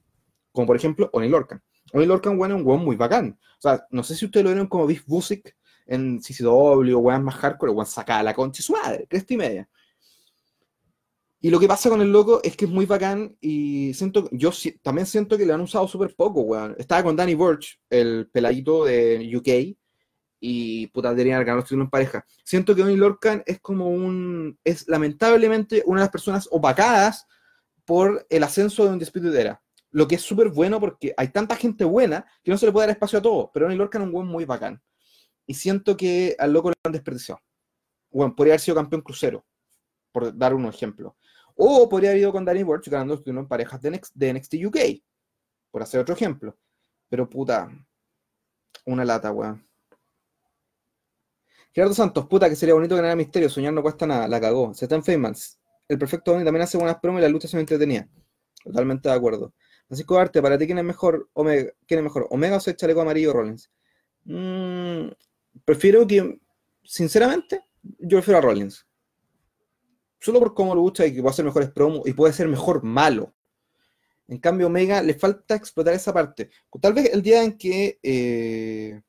[0.51, 1.63] Como por ejemplo Oni Lorcan.
[1.93, 3.39] Oni Lorcan, bueno, es un weón muy bacán.
[3.57, 7.35] O sea, no sé si ustedes lo vieron como Beef Busick en CCW weón más
[7.35, 9.69] hardcore, weón sacada la concha su madre, cresta y media.
[11.39, 14.51] Y lo que pasa con el loco es que es muy bacán y siento, yo
[14.81, 16.75] también siento que le han usado súper poco, weón.
[16.77, 19.78] Estaba con Danny Burch, el peladito de UK,
[20.39, 22.25] y puta, deberían haber ganado en pareja.
[22.43, 24.57] Siento que Donny Lorcan es como un.
[24.63, 27.27] es lamentablemente una de las personas opacadas
[27.85, 29.61] por el ascenso de un de era.
[29.91, 32.87] Lo que es súper bueno porque hay tanta gente buena que no se le puede
[32.87, 33.51] dar espacio a todo.
[33.53, 34.81] Pero Donny Lorcan es un buen muy bacán.
[35.45, 37.41] Y siento que al loco lo han desperdiciado.
[38.11, 39.45] Bueno, podría haber sido campeón crucero,
[40.11, 41.17] por dar un ejemplo.
[41.55, 44.77] O podría haber ido con Danny Burch ganando en parejas de NXT, de NXT UK,
[45.71, 46.57] por hacer otro ejemplo.
[47.09, 47.69] Pero puta,
[48.85, 49.68] una lata, weón.
[51.73, 54.71] Gerardo Santos, puta que sería bonito ganar misterio, soñar no cuesta nada, la cagó.
[54.71, 58.07] Stan Feynmans, el perfecto Bonnie también hace buenas promos y las luchas son entretenidas.
[58.63, 59.53] Totalmente de acuerdo.
[59.87, 61.29] Francisco Arte, para ti, ¿quién es mejor?
[61.33, 62.27] Omega, ¿quién es mejor?
[62.29, 63.71] ¿Omega o chaleco amarillo Rollins?
[64.25, 65.07] Mm,
[65.65, 66.39] prefiero que,
[66.83, 68.85] sinceramente, yo prefiero a Rollins.
[70.19, 72.83] Solo por cómo lo gusta y que puede hacer mejores promos y puede ser mejor
[72.83, 73.33] malo.
[74.27, 76.51] En cambio, Omega le falta explotar esa parte.
[76.79, 79.01] Tal vez el día en que eh,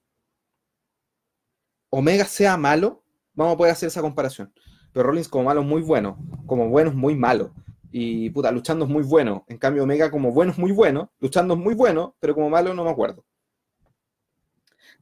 [1.91, 3.03] Omega sea malo,
[3.35, 4.53] vamos a poder hacer esa comparación.
[4.93, 7.53] Pero Rollins como malo es muy bueno, como bueno es muy malo.
[7.93, 9.45] Y puta, luchando es muy bueno.
[9.49, 12.73] En cambio, Omega como bueno es muy bueno, luchando es muy bueno, pero como malo
[12.75, 13.25] no me acuerdo.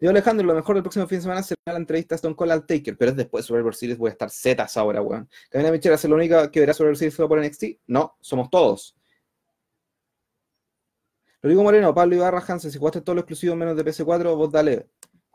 [0.01, 2.53] Digo Alejandro, lo mejor del próximo fin de semana será la entrevista a Stone Cold
[2.53, 5.29] al Taker, pero es después de Survivor Series, voy a estar zetas ahora, weón.
[5.51, 7.64] ¿Camina Michelle es la única que verá Survivor Series solo por NXT?
[7.88, 8.96] No, somos todos.
[11.42, 14.88] Rodrigo Moreno, Pablo Ibarra Hansen, si jugaste todo lo exclusivo menos de PS4, vos dale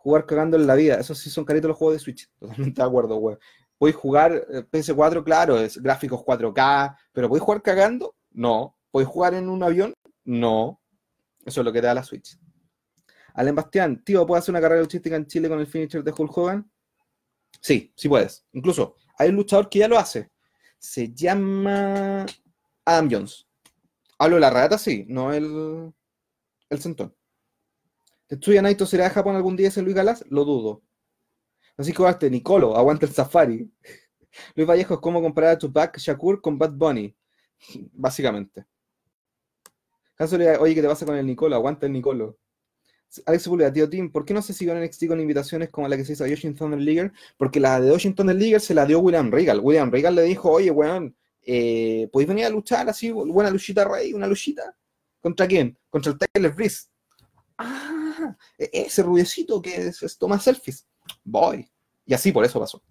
[0.04, 0.96] jugar cagando en la vida.
[0.96, 2.30] Eso sí son caritos los juegos de Switch.
[2.39, 3.38] Totalmente de acuerdo, güey.
[3.78, 5.24] ¿Podéis jugar eh, PS4?
[5.24, 8.16] Claro, es gráficos 4K, pero ¿podéis jugar cagando?
[8.32, 8.78] No.
[8.92, 9.94] ¿Podéis jugar en un avión?
[10.26, 10.82] No.
[11.46, 12.38] Eso es lo que te da la Switch.
[13.34, 16.38] Alan Bastián, tío, ¿puedo hacer una carrera luchística en Chile con el finisher de Hulk
[16.38, 16.70] Hogan?
[17.62, 18.46] Sí, sí puedes.
[18.52, 20.30] Incluso hay un luchador que ya lo hace.
[20.78, 22.26] Se llama
[22.86, 23.48] Adam Jones.
[24.20, 25.92] Hablo de la rata, sí, no el,
[26.70, 27.16] el centón.
[28.34, 30.26] ¿Tetsuya Naito será de Japón algún día ese Luis Galás?
[30.28, 30.82] Lo dudo.
[31.78, 33.72] Así que este Nicolo, aguanta el safari.
[34.56, 37.15] Luis Vallejo es como comparar a Tupac Shakur con Bad Bunny.
[37.93, 38.65] Básicamente.
[40.60, 41.56] oye, ¿qué te pasa con el Nicolo?
[41.56, 42.39] Aguanta el Nicolo.
[43.28, 45.96] Alex Sepúlveda, tío Tim, ¿por qué no se siguió en NXT con invitaciones como la
[45.96, 47.13] que se hizo a Yoshin Thunder?
[47.38, 49.60] Porque la de Yoshin Thunder League se la dio William Regal.
[49.60, 54.12] William Regal le dijo, oye, weón, eh, ¿podéis venir a luchar así, buena luchita rey,
[54.12, 54.76] una luchita?
[55.22, 55.78] ¿Contra quién?
[55.91, 56.88] Contra el Tyler Breeze.
[57.60, 58.03] Ah,
[58.58, 60.88] e-, ese rubiecito que es, toma selfies.
[61.24, 61.70] Voy.
[62.06, 62.82] Y así por eso pasó.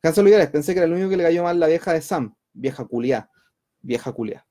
[0.00, 2.34] Cancelo Olivares, pensé que era el único que le cayó mal la vieja de Sam.
[2.52, 3.30] Vieja culia.
[3.80, 4.46] Vieja culia.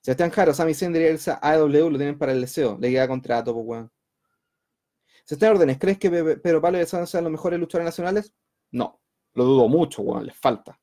[0.00, 2.76] Sebastián Jaro, Sammy Zayn debería irse a AEW, lo tienen para el deseo.
[2.80, 3.92] Le queda contrato, pues weón.
[5.24, 8.34] Sebastián Órdenes, ¿crees que Pedro Pablo y Sam sean los mejores luchadores nacionales?
[8.72, 9.00] No.
[9.34, 10.26] Lo dudo mucho, weón.
[10.26, 10.78] Les falta.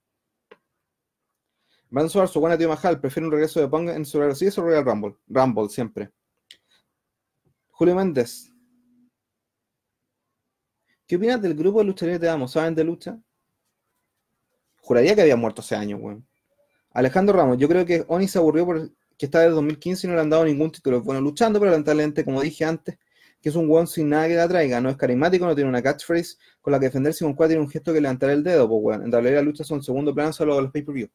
[1.92, 4.86] Van su buena tío Mahal, prefiere un regreso de Pong en Survivor Series o Royal
[4.86, 5.16] Rumble.
[5.28, 6.12] Rumble, siempre.
[7.80, 8.52] Julio Méndez.
[11.08, 12.46] ¿Qué opinas del grupo de luchadores de Amo?
[12.46, 13.18] ¿Saben de lucha?
[14.82, 16.28] Juraría que había muerto hace años, weón.
[16.92, 20.22] Alejandro Ramos, yo creo que Oni se aburrió porque está desde 2015 y no le
[20.22, 21.02] han dado ningún título.
[21.02, 23.00] Bueno, luchando, pero lamentablemente, como dije antes,
[23.42, 24.82] que es un weón sin nada que la traiga.
[24.82, 27.70] No es carismático, no tiene una catchphrase con la que defenderse con cual tiene un
[27.70, 29.04] gesto que levantar el dedo, pues weón.
[29.06, 31.08] En realidad la lucha son segundo plano solo los pay-per-view.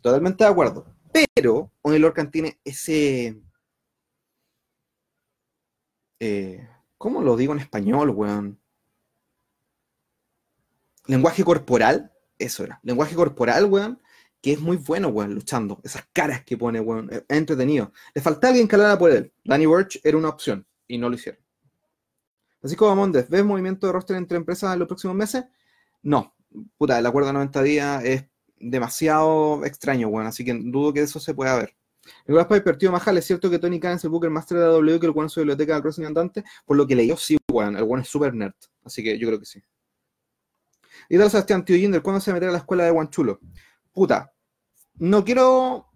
[0.00, 0.94] Totalmente de acuerdo.
[1.34, 3.36] Pero Oni Lorcan tiene ese.
[6.20, 8.60] Eh, ¿Cómo lo digo en español, weón?
[11.06, 12.80] Lenguaje corporal, eso era.
[12.82, 14.02] Lenguaje corporal, weón,
[14.42, 15.80] que es muy bueno, weón, luchando.
[15.84, 17.92] Esas caras que pone, weón, es entretenido.
[18.14, 19.32] Le falta alguien que hablara por él.
[19.44, 21.40] Danny Burch era una opción y no lo hicieron.
[22.62, 25.44] Así como Mondes, ¿ves movimiento de roster entre empresas en los próximos meses?
[26.02, 26.34] No.
[26.76, 28.24] Puta, el acuerdo de 90 días es
[28.56, 31.77] demasiado extraño, weón, así que dudo que eso se pueda ver.
[32.26, 34.70] Nicolás Piper, tío Majal, ¿es cierto que Tony Khan es el Booker Master de la
[34.70, 36.44] W que el es su biblioteca del wrestling andante?
[36.64, 39.38] Por lo que leyó, sí, weón, el weón es super nerd, así que yo creo
[39.38, 39.62] que sí.
[41.08, 43.40] Y tal, Sebastián, tío Jinder, ¿cuándo se meterá a la escuela de Guanchulo?
[43.92, 44.32] Puta,
[44.96, 45.86] no quiero,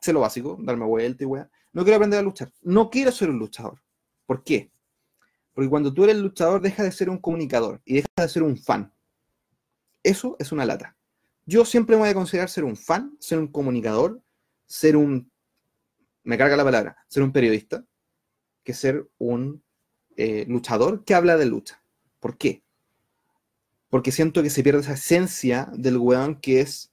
[0.00, 3.30] sé lo básico, darme vuelta y weón, no quiero aprender a luchar, no quiero ser
[3.30, 3.82] un luchador.
[4.26, 4.70] ¿Por qué?
[5.52, 8.56] Porque cuando tú eres luchador, deja de ser un comunicador y deja de ser un
[8.56, 8.92] fan.
[10.02, 10.96] Eso es una lata.
[11.46, 14.20] Yo siempre me voy a considerar ser un fan, ser un comunicador,
[14.66, 15.30] ser un,
[16.24, 17.84] me carga la palabra, ser un periodista,
[18.64, 19.62] que ser un
[20.16, 21.80] eh, luchador que habla de lucha.
[22.18, 22.62] ¿Por qué?
[23.90, 26.90] Porque siento que se pierde esa esencia del weón que es,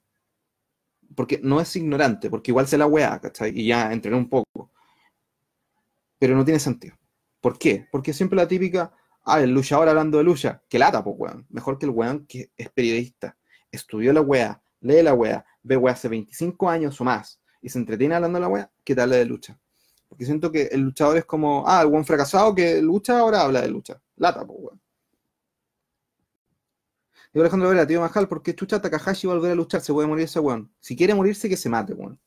[1.16, 3.58] porque no es ignorante, porque igual se la weá, ¿cachai?
[3.58, 4.70] Y ya entrené un poco.
[6.20, 6.96] Pero no tiene sentido.
[7.40, 7.88] ¿Por qué?
[7.92, 11.48] Porque siempre la típica, ah, el luchador hablando de lucha, que lata, pues weón.
[11.50, 13.38] Mejor que el weón que es periodista
[13.72, 17.80] estudió la wea, lee la wea, ve wea hace 25 años o más y se
[17.80, 19.60] entretiene hablando de la wea, ¿qué tal de lucha?
[20.08, 23.62] Porque siento que el luchador es como, ah, el buen fracasado que lucha ahora habla
[23.62, 24.02] de lucha.
[24.18, 24.82] Lata, pues, weón.
[27.34, 29.80] Digo Alejandro Vera, tío Majal, ¿por qué chucha Takahashi volver a luchar?
[29.82, 30.70] Se puede morir ese weón.
[30.82, 32.20] Si quiere morirse, que se mate, weón.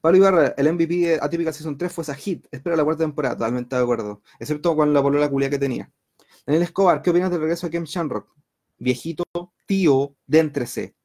[0.00, 2.46] Pablo Ibarra, el MVP atípica Season 3 fue esa hit.
[2.50, 4.22] Espero la cuarta temporada, totalmente de acuerdo.
[4.38, 5.90] Excepto con la polola culia que tenía.
[6.46, 8.28] Daniel Escobar, ¿qué opinas del regreso de Kem Shamrock?
[8.78, 9.24] Viejito,
[9.66, 10.96] tío de entre C.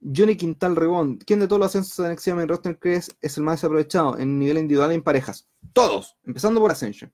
[0.00, 3.42] Johnny Quintal Rebón, ¿quién de todos los ascensos de NXT en roster crees es el
[3.42, 5.48] más desaprovechado en nivel individual y en parejas?
[5.72, 7.12] Todos, empezando por Ascension.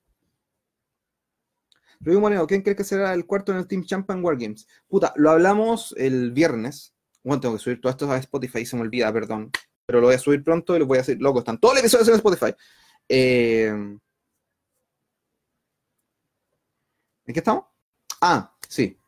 [2.00, 4.68] Rodrigo Moreno, ¿quién crees que será el cuarto en el Team Champion Wargames?
[4.88, 6.94] Puta, lo hablamos el viernes.
[7.22, 9.50] Bueno, tengo que subir todo esto a Spotify, se me olvida, perdón.
[9.86, 11.80] Pero lo voy a subir pronto y lo voy a decir, loco, están todos los
[11.82, 12.54] episodios en Spotify.
[13.08, 13.68] Eh,
[17.26, 17.64] ¿En qué estamos?
[18.20, 18.98] Ah, sí.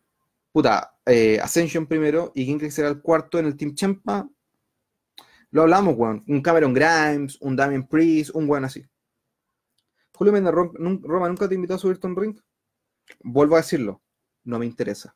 [0.56, 4.26] Puta, eh, Ascension primero y que será el cuarto en el Team Champa.
[5.50, 6.24] Lo hablamos, weón.
[6.28, 8.82] Un Cameron Grimes, un Damien Priest, un weón así.
[10.14, 12.40] Julio Menda, Roma, ¿nunca te invitó a subirte un ring?
[13.20, 14.00] Vuelvo a decirlo,
[14.44, 15.14] no me interesa.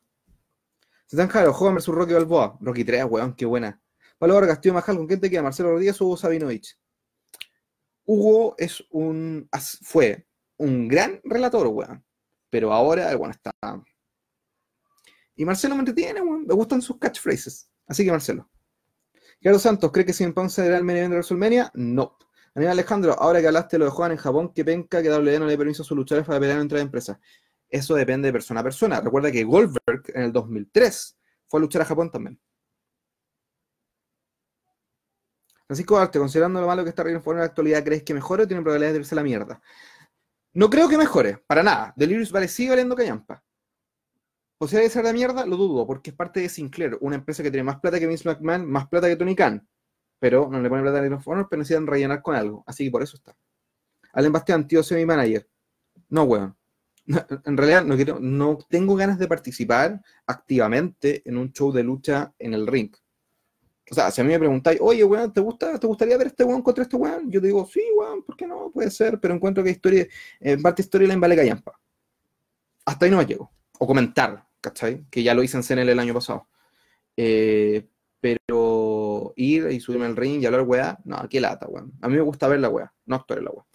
[1.07, 2.59] Stan Jaro, Hogan vs Rocky Balboa.
[2.61, 3.81] Rocky 3, weón, qué buena.
[4.19, 5.41] Pablo Vargas, tío Majal, ¿con quién te queda?
[5.41, 6.77] ¿Marcelo Rodríguez o Hugo Sabinovich?
[8.05, 9.49] Hugo es un,
[9.81, 10.27] fue
[10.57, 12.05] un gran relator, weón.
[12.51, 13.51] Pero ahora, bueno, está.
[15.41, 17.67] Y Marcelo me entretiene, me gustan sus catchphrases.
[17.87, 18.47] Así que Marcelo.
[19.41, 21.71] Carlos Santos, ¿cree que CM Punk será el main de WrestleMania?
[21.73, 22.15] No.
[22.53, 25.39] Aníbal Alejandro, ahora que hablaste de lo de Juan en Japón, que penca que WWE
[25.39, 27.17] no le permiso a sus luchadores para pelear entre empresas.
[27.67, 29.01] Eso depende de persona a persona.
[29.01, 32.39] Recuerda que Goldberg en el 2003 fue a luchar a Japón también.
[35.65, 38.47] Francisco Arte, considerando lo malo que está Reino en la actualidad, ¿crees que mejore o
[38.47, 39.59] tiene probabilidades de irse a la mierda?
[40.53, 41.93] No creo que mejore, para nada.
[41.95, 43.43] Delirious vale sigue valiendo callampa.
[44.61, 47.49] Posibilidad de ser de mierda, lo dudo, porque es parte de Sinclair, una empresa que
[47.49, 49.67] tiene más plata que Vince McMahon, más plata que Tony Khan.
[50.19, 52.63] Pero no le pone plata a los Honor, pero necesitan rellenar con algo.
[52.67, 53.35] Así que por eso está.
[54.13, 55.49] Allen Bastián, tío, soy mi manager.
[56.09, 56.55] No, weón.
[57.07, 62.31] en realidad no, quiero, no tengo ganas de participar activamente en un show de lucha
[62.37, 62.91] en el ring.
[63.89, 66.43] O sea, si a mí me preguntáis, oye, weón, ¿te, gusta, ¿te gustaría ver este
[66.43, 67.31] weón contra este weón?
[67.31, 68.69] Yo te digo, sí, weón, ¿por qué no?
[68.69, 70.05] Puede ser, pero encuentro que historia,
[70.39, 71.79] en parte historia la vale callampa.
[72.85, 73.51] Hasta ahí no me llego.
[73.79, 75.05] O comentar, ¿cachai?
[75.09, 76.47] Que ya lo hice en CNL el año pasado.
[77.17, 77.87] Eh,
[78.21, 81.93] pero ir y subirme al ring y hablar weá, no, qué lata, weón.
[82.01, 83.65] A mí me gusta ver la weá, no actuar en la weá.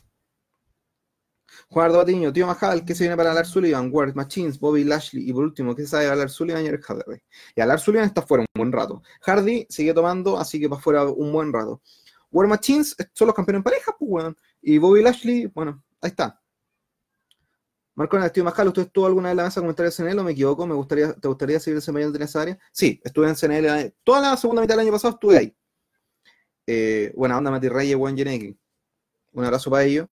[1.69, 3.91] Juan Batiño, tío Majal, ¿qué se viene para hablar Sullivan?
[3.93, 7.19] Ward, Machines, Bobby Lashley y por último, ¿qué se sabe hablar Sullivan y Eric Hardy?
[7.57, 9.03] Y hablar Sullivan está fuera un buen rato.
[9.23, 11.83] Hardy sigue tomando, así que va fuera un buen rato.
[12.31, 14.37] War Machines son los campeones en pareja, pues, weón.
[14.63, 16.41] Y Bobby Lashley, bueno, ahí está.
[17.97, 20.25] Marco Castillo Majal, ¿usted estuvo alguna vez en la mesa de comentarios en CNL o
[20.25, 20.67] me equivoco?
[20.67, 22.59] ¿Me gustaría, ¿Te gustaría seguir desempeñando en esa área?
[22.71, 23.95] Sí, estuve en CNL.
[24.05, 25.57] Toda la segunda mitad del año pasado estuve ahí.
[26.67, 28.55] Eh, buena onda, Mati Reyes, Juan Yeneki.
[29.33, 30.09] Un abrazo para ellos.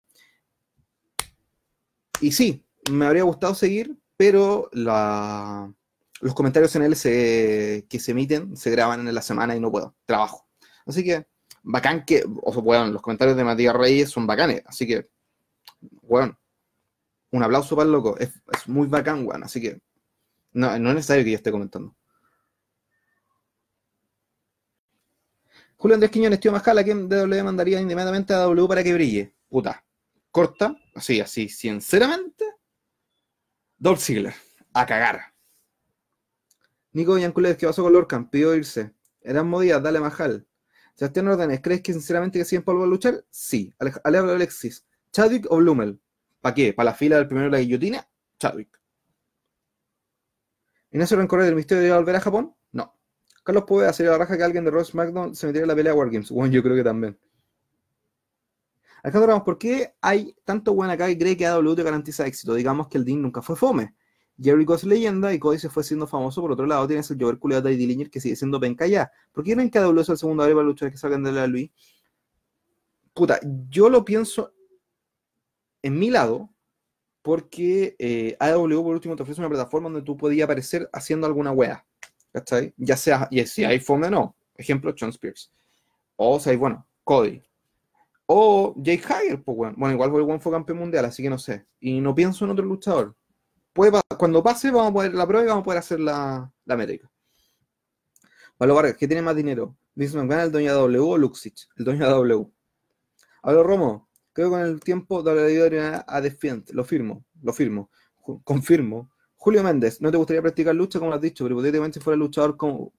[2.20, 8.70] Y sí, me habría gustado seguir, pero los comentarios en él que se emiten se
[8.70, 9.96] graban en la semana y no puedo.
[10.04, 10.46] Trabajo.
[10.84, 11.26] Así que,
[11.62, 14.62] bacán que, o sea, bueno, los comentarios de Matías Reyes son bacanes.
[14.66, 15.08] Así que,
[16.02, 16.36] bueno,
[17.32, 18.16] un aplauso para el loco.
[18.18, 18.30] Es,
[18.66, 19.44] muy bacán, weón.
[19.44, 19.80] Así que,
[20.52, 21.96] no, es necesario que yo esté comentando.
[25.76, 29.34] Julio Andrés Quiñones, tío Majala, ¿quién DW mandaría inmediatamente a W para que brille?
[29.48, 29.82] Puta.
[30.30, 32.44] Corta, así, así, sinceramente.
[33.78, 34.34] Dolph Ziggler,
[34.74, 35.32] a cagar.
[36.92, 38.28] Nico Yanculet, ¿qué pasó con Lorcan?
[38.28, 38.92] Pidió irse.
[39.22, 40.46] Eran Díaz, dale Majal.
[40.94, 43.24] Sebastián Ordenes, ¿crees que sinceramente que siguen polvo a luchar?
[43.30, 43.72] Sí.
[43.78, 45.98] Ale Alexis, ¿Chadwick o Blumel?
[46.40, 46.72] ¿Para qué?
[46.72, 48.08] ¿Para la fila del primero de la guillotina?
[48.38, 48.80] Chadwick.
[50.90, 52.54] Ignacio Rencorre del Misterio de volver a Japón?
[52.72, 52.96] No.
[53.44, 55.92] Carlos puede sería la raja que alguien de Ross McDonald se metiera en la pelea
[55.92, 56.30] de Wargames.
[56.30, 57.18] Bueno, yo creo que también.
[59.02, 62.54] Alejandro Ramos, ¿por qué hay tanto buen acá que cree que AW te garantiza éxito?
[62.54, 63.94] Digamos que el Dean nunca fue fome.
[64.42, 66.40] Jericho es leyenda y Cody se fue siendo famoso.
[66.40, 69.10] Por otro lado, tienes el Jover culiado de Dillinger que sigue siendo penca ya.
[69.32, 71.46] ¿Por qué creen que AW es el segundo área para luchar que salgan de la
[71.46, 71.70] Luis?
[73.14, 74.54] Puta, yo lo pienso
[75.82, 76.50] en mi lado,
[77.22, 81.52] porque eh, AW por último te ofrece una plataforma donde tú podías aparecer haciendo alguna
[81.52, 81.84] wea.
[82.32, 82.72] ¿Cachai?
[82.76, 84.36] Ya sea, y si hay o no.
[84.54, 85.52] Ejemplo, John Spears.
[86.16, 87.42] O sea, bueno, Cody.
[88.26, 89.74] O Jake Hager, pues bueno.
[89.76, 91.66] Bueno, igual fue, fue campeón mundial, así que no sé.
[91.80, 93.16] Y no pienso en otro luchador
[94.18, 97.10] cuando pase, vamos a poder la prueba y vamos a poder hacer la, la métrica.
[98.56, 99.76] Pablo Vargas, ¿qué tiene más dinero?
[99.94, 102.46] Vince McMahon, el dueño de W o Luxich, el dueño de W.
[103.42, 107.90] Pablo Romo, creo que con el tiempo WWE a Defiant, lo firmo, lo firmo,
[108.44, 109.10] confirmo.
[109.36, 111.44] Julio Méndez, ¿no te gustaría practicar lucha como lo has dicho?
[111.44, 112.92] Pero hipotéticamente si fuera luchador, como...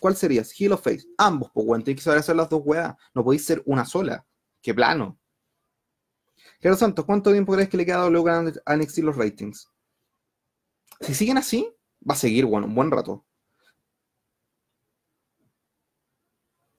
[0.00, 0.52] ¿cuál serías?
[0.58, 1.06] ¿Heel o face?
[1.18, 2.94] Ambos, pues, bueno, tienes que saber hacer las dos weas.
[3.14, 4.26] No podéis ser una sola.
[4.60, 5.18] ¿Qué plano?
[6.60, 9.70] Gerardo Santos, ¿cuánto tiempo crees que le queda a W a NXT los ratings?
[11.00, 11.70] Si siguen así,
[12.08, 13.24] va a seguir, bueno, un buen rato.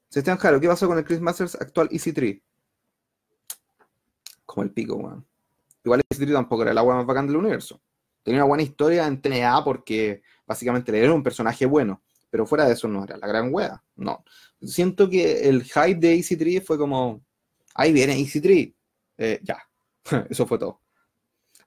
[0.09, 2.41] Sebastián Jaro, ¿qué pasó con el Chris Masters actual Easy 3?
[4.55, 5.27] Como el pico, weón.
[5.83, 7.81] Igual Easy 3 tampoco era la weá más bacán del universo.
[8.23, 12.01] Tenía una buena historia en TNA porque básicamente era un personaje bueno.
[12.29, 13.83] Pero fuera de eso no era la gran wea.
[13.97, 14.23] No.
[14.61, 17.21] Siento que el hype de Easy 3 fue como.
[17.73, 18.69] Ahí viene Easy 3.
[19.17, 19.57] Eh, ya.
[20.29, 20.79] eso fue todo.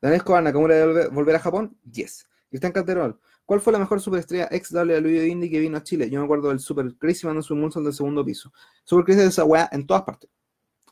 [0.00, 1.76] Daniel Escobar, Nakamura de volver a Japón?
[1.92, 2.26] Yes.
[2.48, 6.08] Cristian Calderón, ¿cuál fue la mejor superestrella ex WWE Indie que vino a Chile?
[6.08, 8.50] Yo me acuerdo del Super Crazy mandando su moonsault del segundo piso.
[8.82, 10.30] Super Crazy esa weá en todas partes.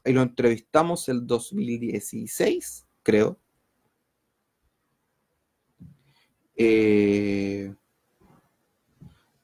[0.07, 3.41] Ahí lo entrevistamos el 2016, creo.
[6.55, 7.75] Eh,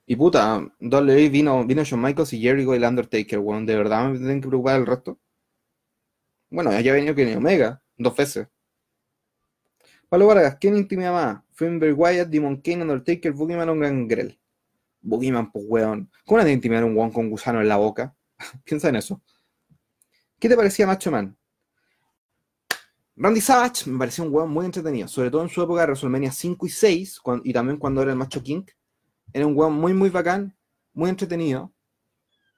[0.07, 3.66] y puta, WWE vino, vino Shawn Michaels y Jericho y el Undertaker, weón.
[3.66, 5.18] ¿De verdad me tienen que preocupar el resto?
[6.48, 8.46] Bueno, ya ha venido ni Omega, dos veces.
[10.09, 11.42] Pablo Vargas, ¿quién intimida más?
[11.51, 14.38] Finn Wyatt, Demon Kane, Undertaker, Boogeyman o Gangrel.
[15.01, 16.09] Boogeyman, pues weón.
[16.25, 18.14] ¿Cómo de intimidar un weón con gusano en la boca?
[18.64, 19.20] Piensa en eso.
[20.42, 21.38] ¿Qué te parecía Macho Man?
[23.14, 26.33] Randy Savage me pareció un weón muy entretenido, sobre todo en su época de WrestleMania
[26.33, 28.64] 5 y 6, y también cuando era el Macho King.
[29.33, 30.52] Era un weón muy, muy bacán,
[30.94, 31.72] muy entretenido.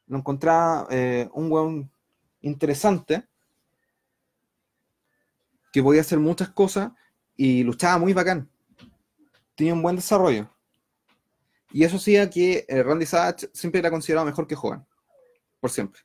[0.07, 1.93] Lo encontraba eh, un weón
[2.41, 3.29] interesante,
[5.71, 6.91] que podía hacer muchas cosas
[7.37, 8.51] y luchaba muy bacán.
[9.55, 10.49] Tenía un buen desarrollo.
[11.71, 14.87] Y eso hacía que eh, Randy Savage siempre era considerado mejor que Hogan.
[15.61, 16.01] Por siempre.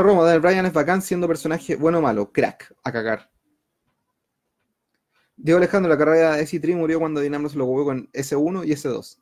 [0.00, 2.32] Romo, Daniel Bryan es bacán siendo personaje bueno o malo.
[2.32, 3.30] Crack, a cagar.
[5.36, 8.72] Diego Alejandro, la carrera de S3 murió cuando Dinamo se lo jugó con S1 y
[8.72, 9.18] S2.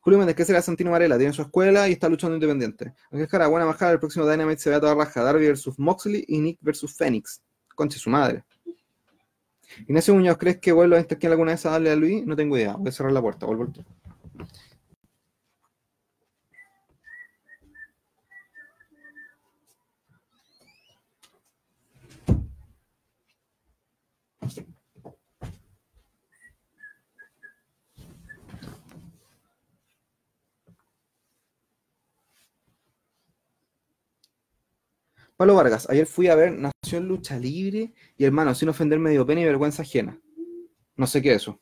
[0.00, 1.16] Julio Méndez, ¿qué será Santino Varela?
[1.16, 2.92] Tiene su escuela y está luchando independiente.
[3.12, 5.22] Ángel Jara, buena bajada, el próximo Dynamite se ve a toda raja.
[5.22, 7.40] Darby versus Moxley y Nick versus Phoenix.
[7.76, 8.42] Conche su madre.
[9.86, 12.26] Ignacio Muñoz, ¿crees que vuelvo a aquí alguna vez a darle a Luis?
[12.26, 12.74] No tengo idea.
[12.74, 13.46] Voy a cerrar la puerta.
[13.46, 13.72] Vuelvo al
[35.36, 39.40] Pablo Vargas, ayer fui a ver Nación Lucha Libre y hermano, sin ofender medio pena
[39.40, 40.18] y vergüenza ajena.
[40.96, 41.60] No sé qué es eso.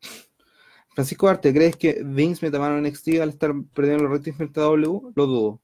[0.94, 4.64] Francisco Arte, ¿crees que Vince me tomaron NXT al estar perdiendo los ratings frente a
[4.64, 5.12] W?
[5.14, 5.60] Lo dudo.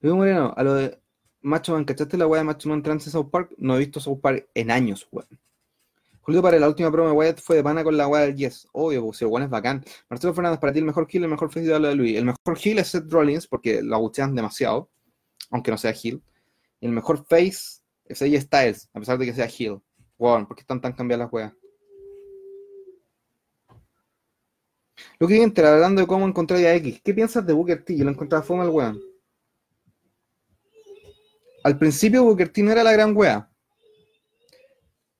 [0.00, 1.00] Luis Moreno, a lo de
[1.40, 3.52] Macho Man, ¿cachaste la weá de Macho Man Trans en South Park?
[3.56, 5.28] No he visto South Park en años, weón.
[6.20, 8.68] Julio para la última promo de Wyatt fue de pana con la weá del Yes.
[8.72, 9.82] Obvio, pues el weón es bacán.
[10.10, 12.18] Marcelo Fernández, para ti el mejor heel, el mejor face de Luis.
[12.18, 14.90] El mejor heel es Seth Rollins porque lo aguchean demasiado,
[15.50, 16.22] aunque no sea heel.
[16.80, 19.80] Y el mejor face es AJ Styles, a pesar de que sea heel.
[20.18, 21.52] Weón, ¿por qué están tan cambiadas las weas?
[25.18, 27.96] Lo que Inter, hablando de cómo encontrar a X, ¿qué piensas de Booker T?
[27.96, 29.00] Yo lo encontraba fome el weón.
[31.64, 33.48] Al principio Booker T no era la gran wea.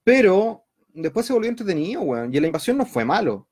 [0.04, 2.34] Pero después se volvió entretenido, weón.
[2.34, 3.48] Y la invasión no fue malo.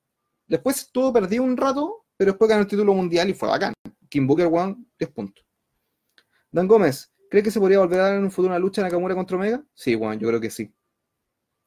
[0.47, 3.74] Después estuvo perdido un rato, pero después ganó el título mundial y fue bacán.
[4.09, 5.45] Kim Booker, weón, 10 puntos.
[6.57, 8.86] Dan Gómez, ¿cree que se podría volver a dar en un futuro una lucha en
[8.86, 9.62] Nakamura contra Omega?
[9.74, 10.72] Sí, weón, yo creo que sí.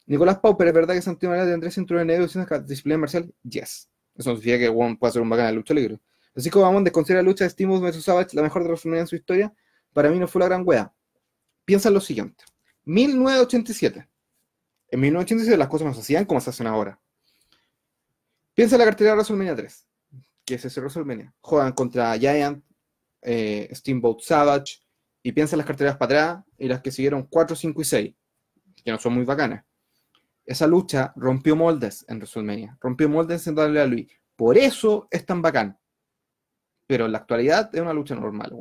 [0.08, 3.32] Nicolás Pauper, ¿es verdad que Santiago María tendría cinturón negro y una disciplina marcial?
[3.44, 3.88] Yes.
[4.16, 6.00] Eso significa que Juan puede ser un bacán de lucha libre.
[6.36, 9.02] Así como vamos a desconsiderar la lucha de Steamboat vs Savage la mejor de WrestleMania
[9.02, 9.54] en su historia,
[9.94, 10.92] para mí no fue la gran wea.
[11.66, 12.44] Piensa en lo siguiente.
[12.86, 14.10] 1987.
[14.90, 17.00] En 1987 las cosas no se hacían como se hacen ahora.
[18.56, 19.88] Piensa en la cartera de WrestleMania 3,
[20.46, 21.32] que es ese WrestleMania.
[21.42, 22.64] Juegan contra Giant,
[23.22, 24.80] eh, Steamboat Savage,
[25.24, 28.16] y piensa en las carteras para atrás y las que siguieron 4, 5 y 6,
[28.84, 29.66] que no son muy bacanas.
[30.46, 34.08] Esa lucha rompió moldes en WrestleMania, rompió moldes en Luis.
[34.36, 35.78] Por eso es tan bacán.
[36.88, 38.52] Pero en la actualidad es una lucha normal,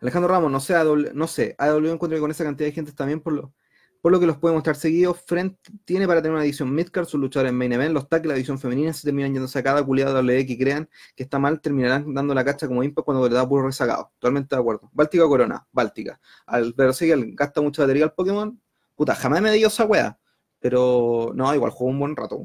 [0.00, 0.74] Alejandro Ramos, no sé,
[1.14, 3.54] no sé, AW encuentro con esa cantidad de gente también por lo,
[4.00, 5.20] por lo que los puede mostrar seguidos.
[5.26, 8.34] Frente tiene para tener una edición midcard, sus luchadores en main event, los tags, la
[8.34, 12.12] edición femenina se terminan yendo a cada culiada W que crean que está mal, terminarán
[12.14, 14.12] dando la cacha como impact cuando le da puro rezagado.
[14.18, 14.90] Totalmente de acuerdo.
[14.92, 16.20] Báltica Corona, Báltica.
[16.46, 18.60] Al que gasta mucha batería al Pokémon,
[18.98, 20.18] Puta, jamás me dio esa wea.
[20.58, 22.36] Pero no, igual juego un buen rato.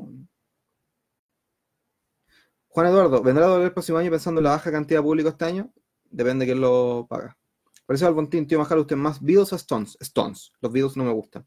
[2.67, 5.29] Juan Eduardo, ¿vendrá a doler el próximo año pensando en la baja cantidad de público
[5.29, 5.71] este año?
[6.11, 7.37] Depende de quién lo paga.
[7.85, 9.97] Por eso, Albontín, tío, bajar usted más Beatles o Stones.
[9.99, 10.51] Stones.
[10.61, 11.45] Los Beatles no me gustan.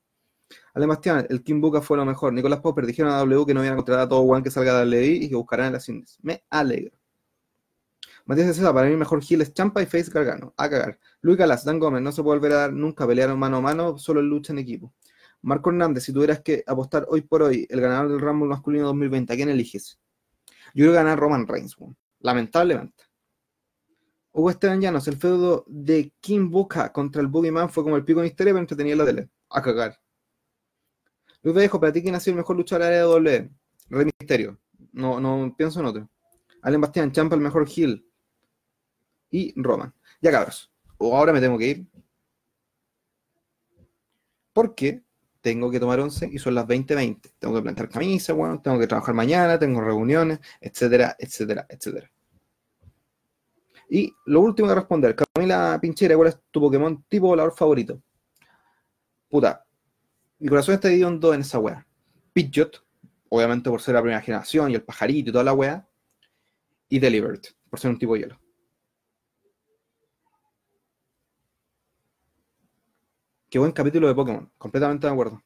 [0.75, 2.33] Bastián, el Kim Buka fue lo mejor.
[2.33, 4.73] Nicolás Popper dijeron a W que no iban a contratar a todo Juan que salga
[4.79, 6.19] de W y que buscarán en las indies.
[6.23, 6.97] Me alegro.
[8.27, 10.53] Matías César, para mí mejor Gil es Champa y Face Gargano.
[10.57, 10.99] A cagar.
[11.21, 13.99] Luis Calas, Dan Gómez, no se puede volver a dar nunca, pelearon mano a mano,
[13.99, 14.93] solo en lucha en equipo.
[15.43, 19.33] Marco Hernández, si tuvieras que apostar hoy por hoy el ganador del Rumble masculino 2020,
[19.33, 19.99] ¿a quién eliges?
[20.75, 21.77] Yo creo que ganar Roman Reigns,
[22.19, 23.05] lamentablemente.
[24.37, 28.21] Hugo Esteban Llanos, el feudo de Kim Buka contra el Boogeyman fue como el pico
[28.21, 29.31] en historia, pero entretenía la tele.
[29.49, 29.99] A cagar.
[31.43, 33.51] Luis Vallejo, para ti, ¿quién ha sido el mejor luchador de W?
[33.89, 34.61] Rey Misterio.
[34.93, 36.11] No, no pienso en otro.
[36.61, 38.07] Allen Bastián, Champa, el mejor heel
[39.31, 39.95] y Roman.
[40.21, 40.71] Ya cabros,
[41.01, 41.87] ahora me tengo que ir.
[44.53, 45.03] Porque
[45.41, 47.31] tengo que tomar 11 y son las 20:20.
[47.39, 52.11] Tengo que plantar camisa, bueno, tengo que trabajar mañana, tengo reuniones, etcétera, etcétera, etcétera.
[53.89, 58.03] Y lo último que responder, Camila Pinchera, ¿cuál es tu Pokémon tipo volador favorito?
[59.29, 59.65] Puta,
[60.39, 61.87] mi corazón está dividido en dos en esa wea.
[62.33, 62.85] Pidgeot,
[63.29, 65.89] obviamente por ser la primera generación y el pajarito y toda la wea.
[66.89, 68.39] Y Delivered, por ser un tipo hielo.
[73.49, 74.51] Qué buen capítulo de Pokémon.
[74.59, 75.43] Completamente de acuerdo.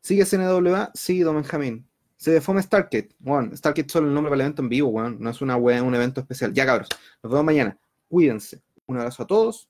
[0.00, 0.90] ¿Sigue CNWA?
[0.94, 1.88] Sí, Don Benjamín.
[2.16, 3.14] Se defome StarKit.
[3.18, 5.16] Bueno, StarKit solo el nombre para el evento en vivo, bueno.
[5.18, 6.52] No es una wea, un evento especial.
[6.52, 6.88] Ya, cabros.
[7.22, 7.78] Nos vemos mañana.
[8.08, 8.62] Cuídense.
[8.86, 9.68] Un abrazo a todos.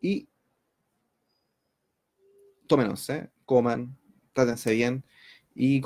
[0.00, 0.28] Y
[2.66, 3.28] tomen ¿eh?
[3.44, 3.96] coman,
[4.32, 5.04] trátense bien.
[5.54, 5.80] Y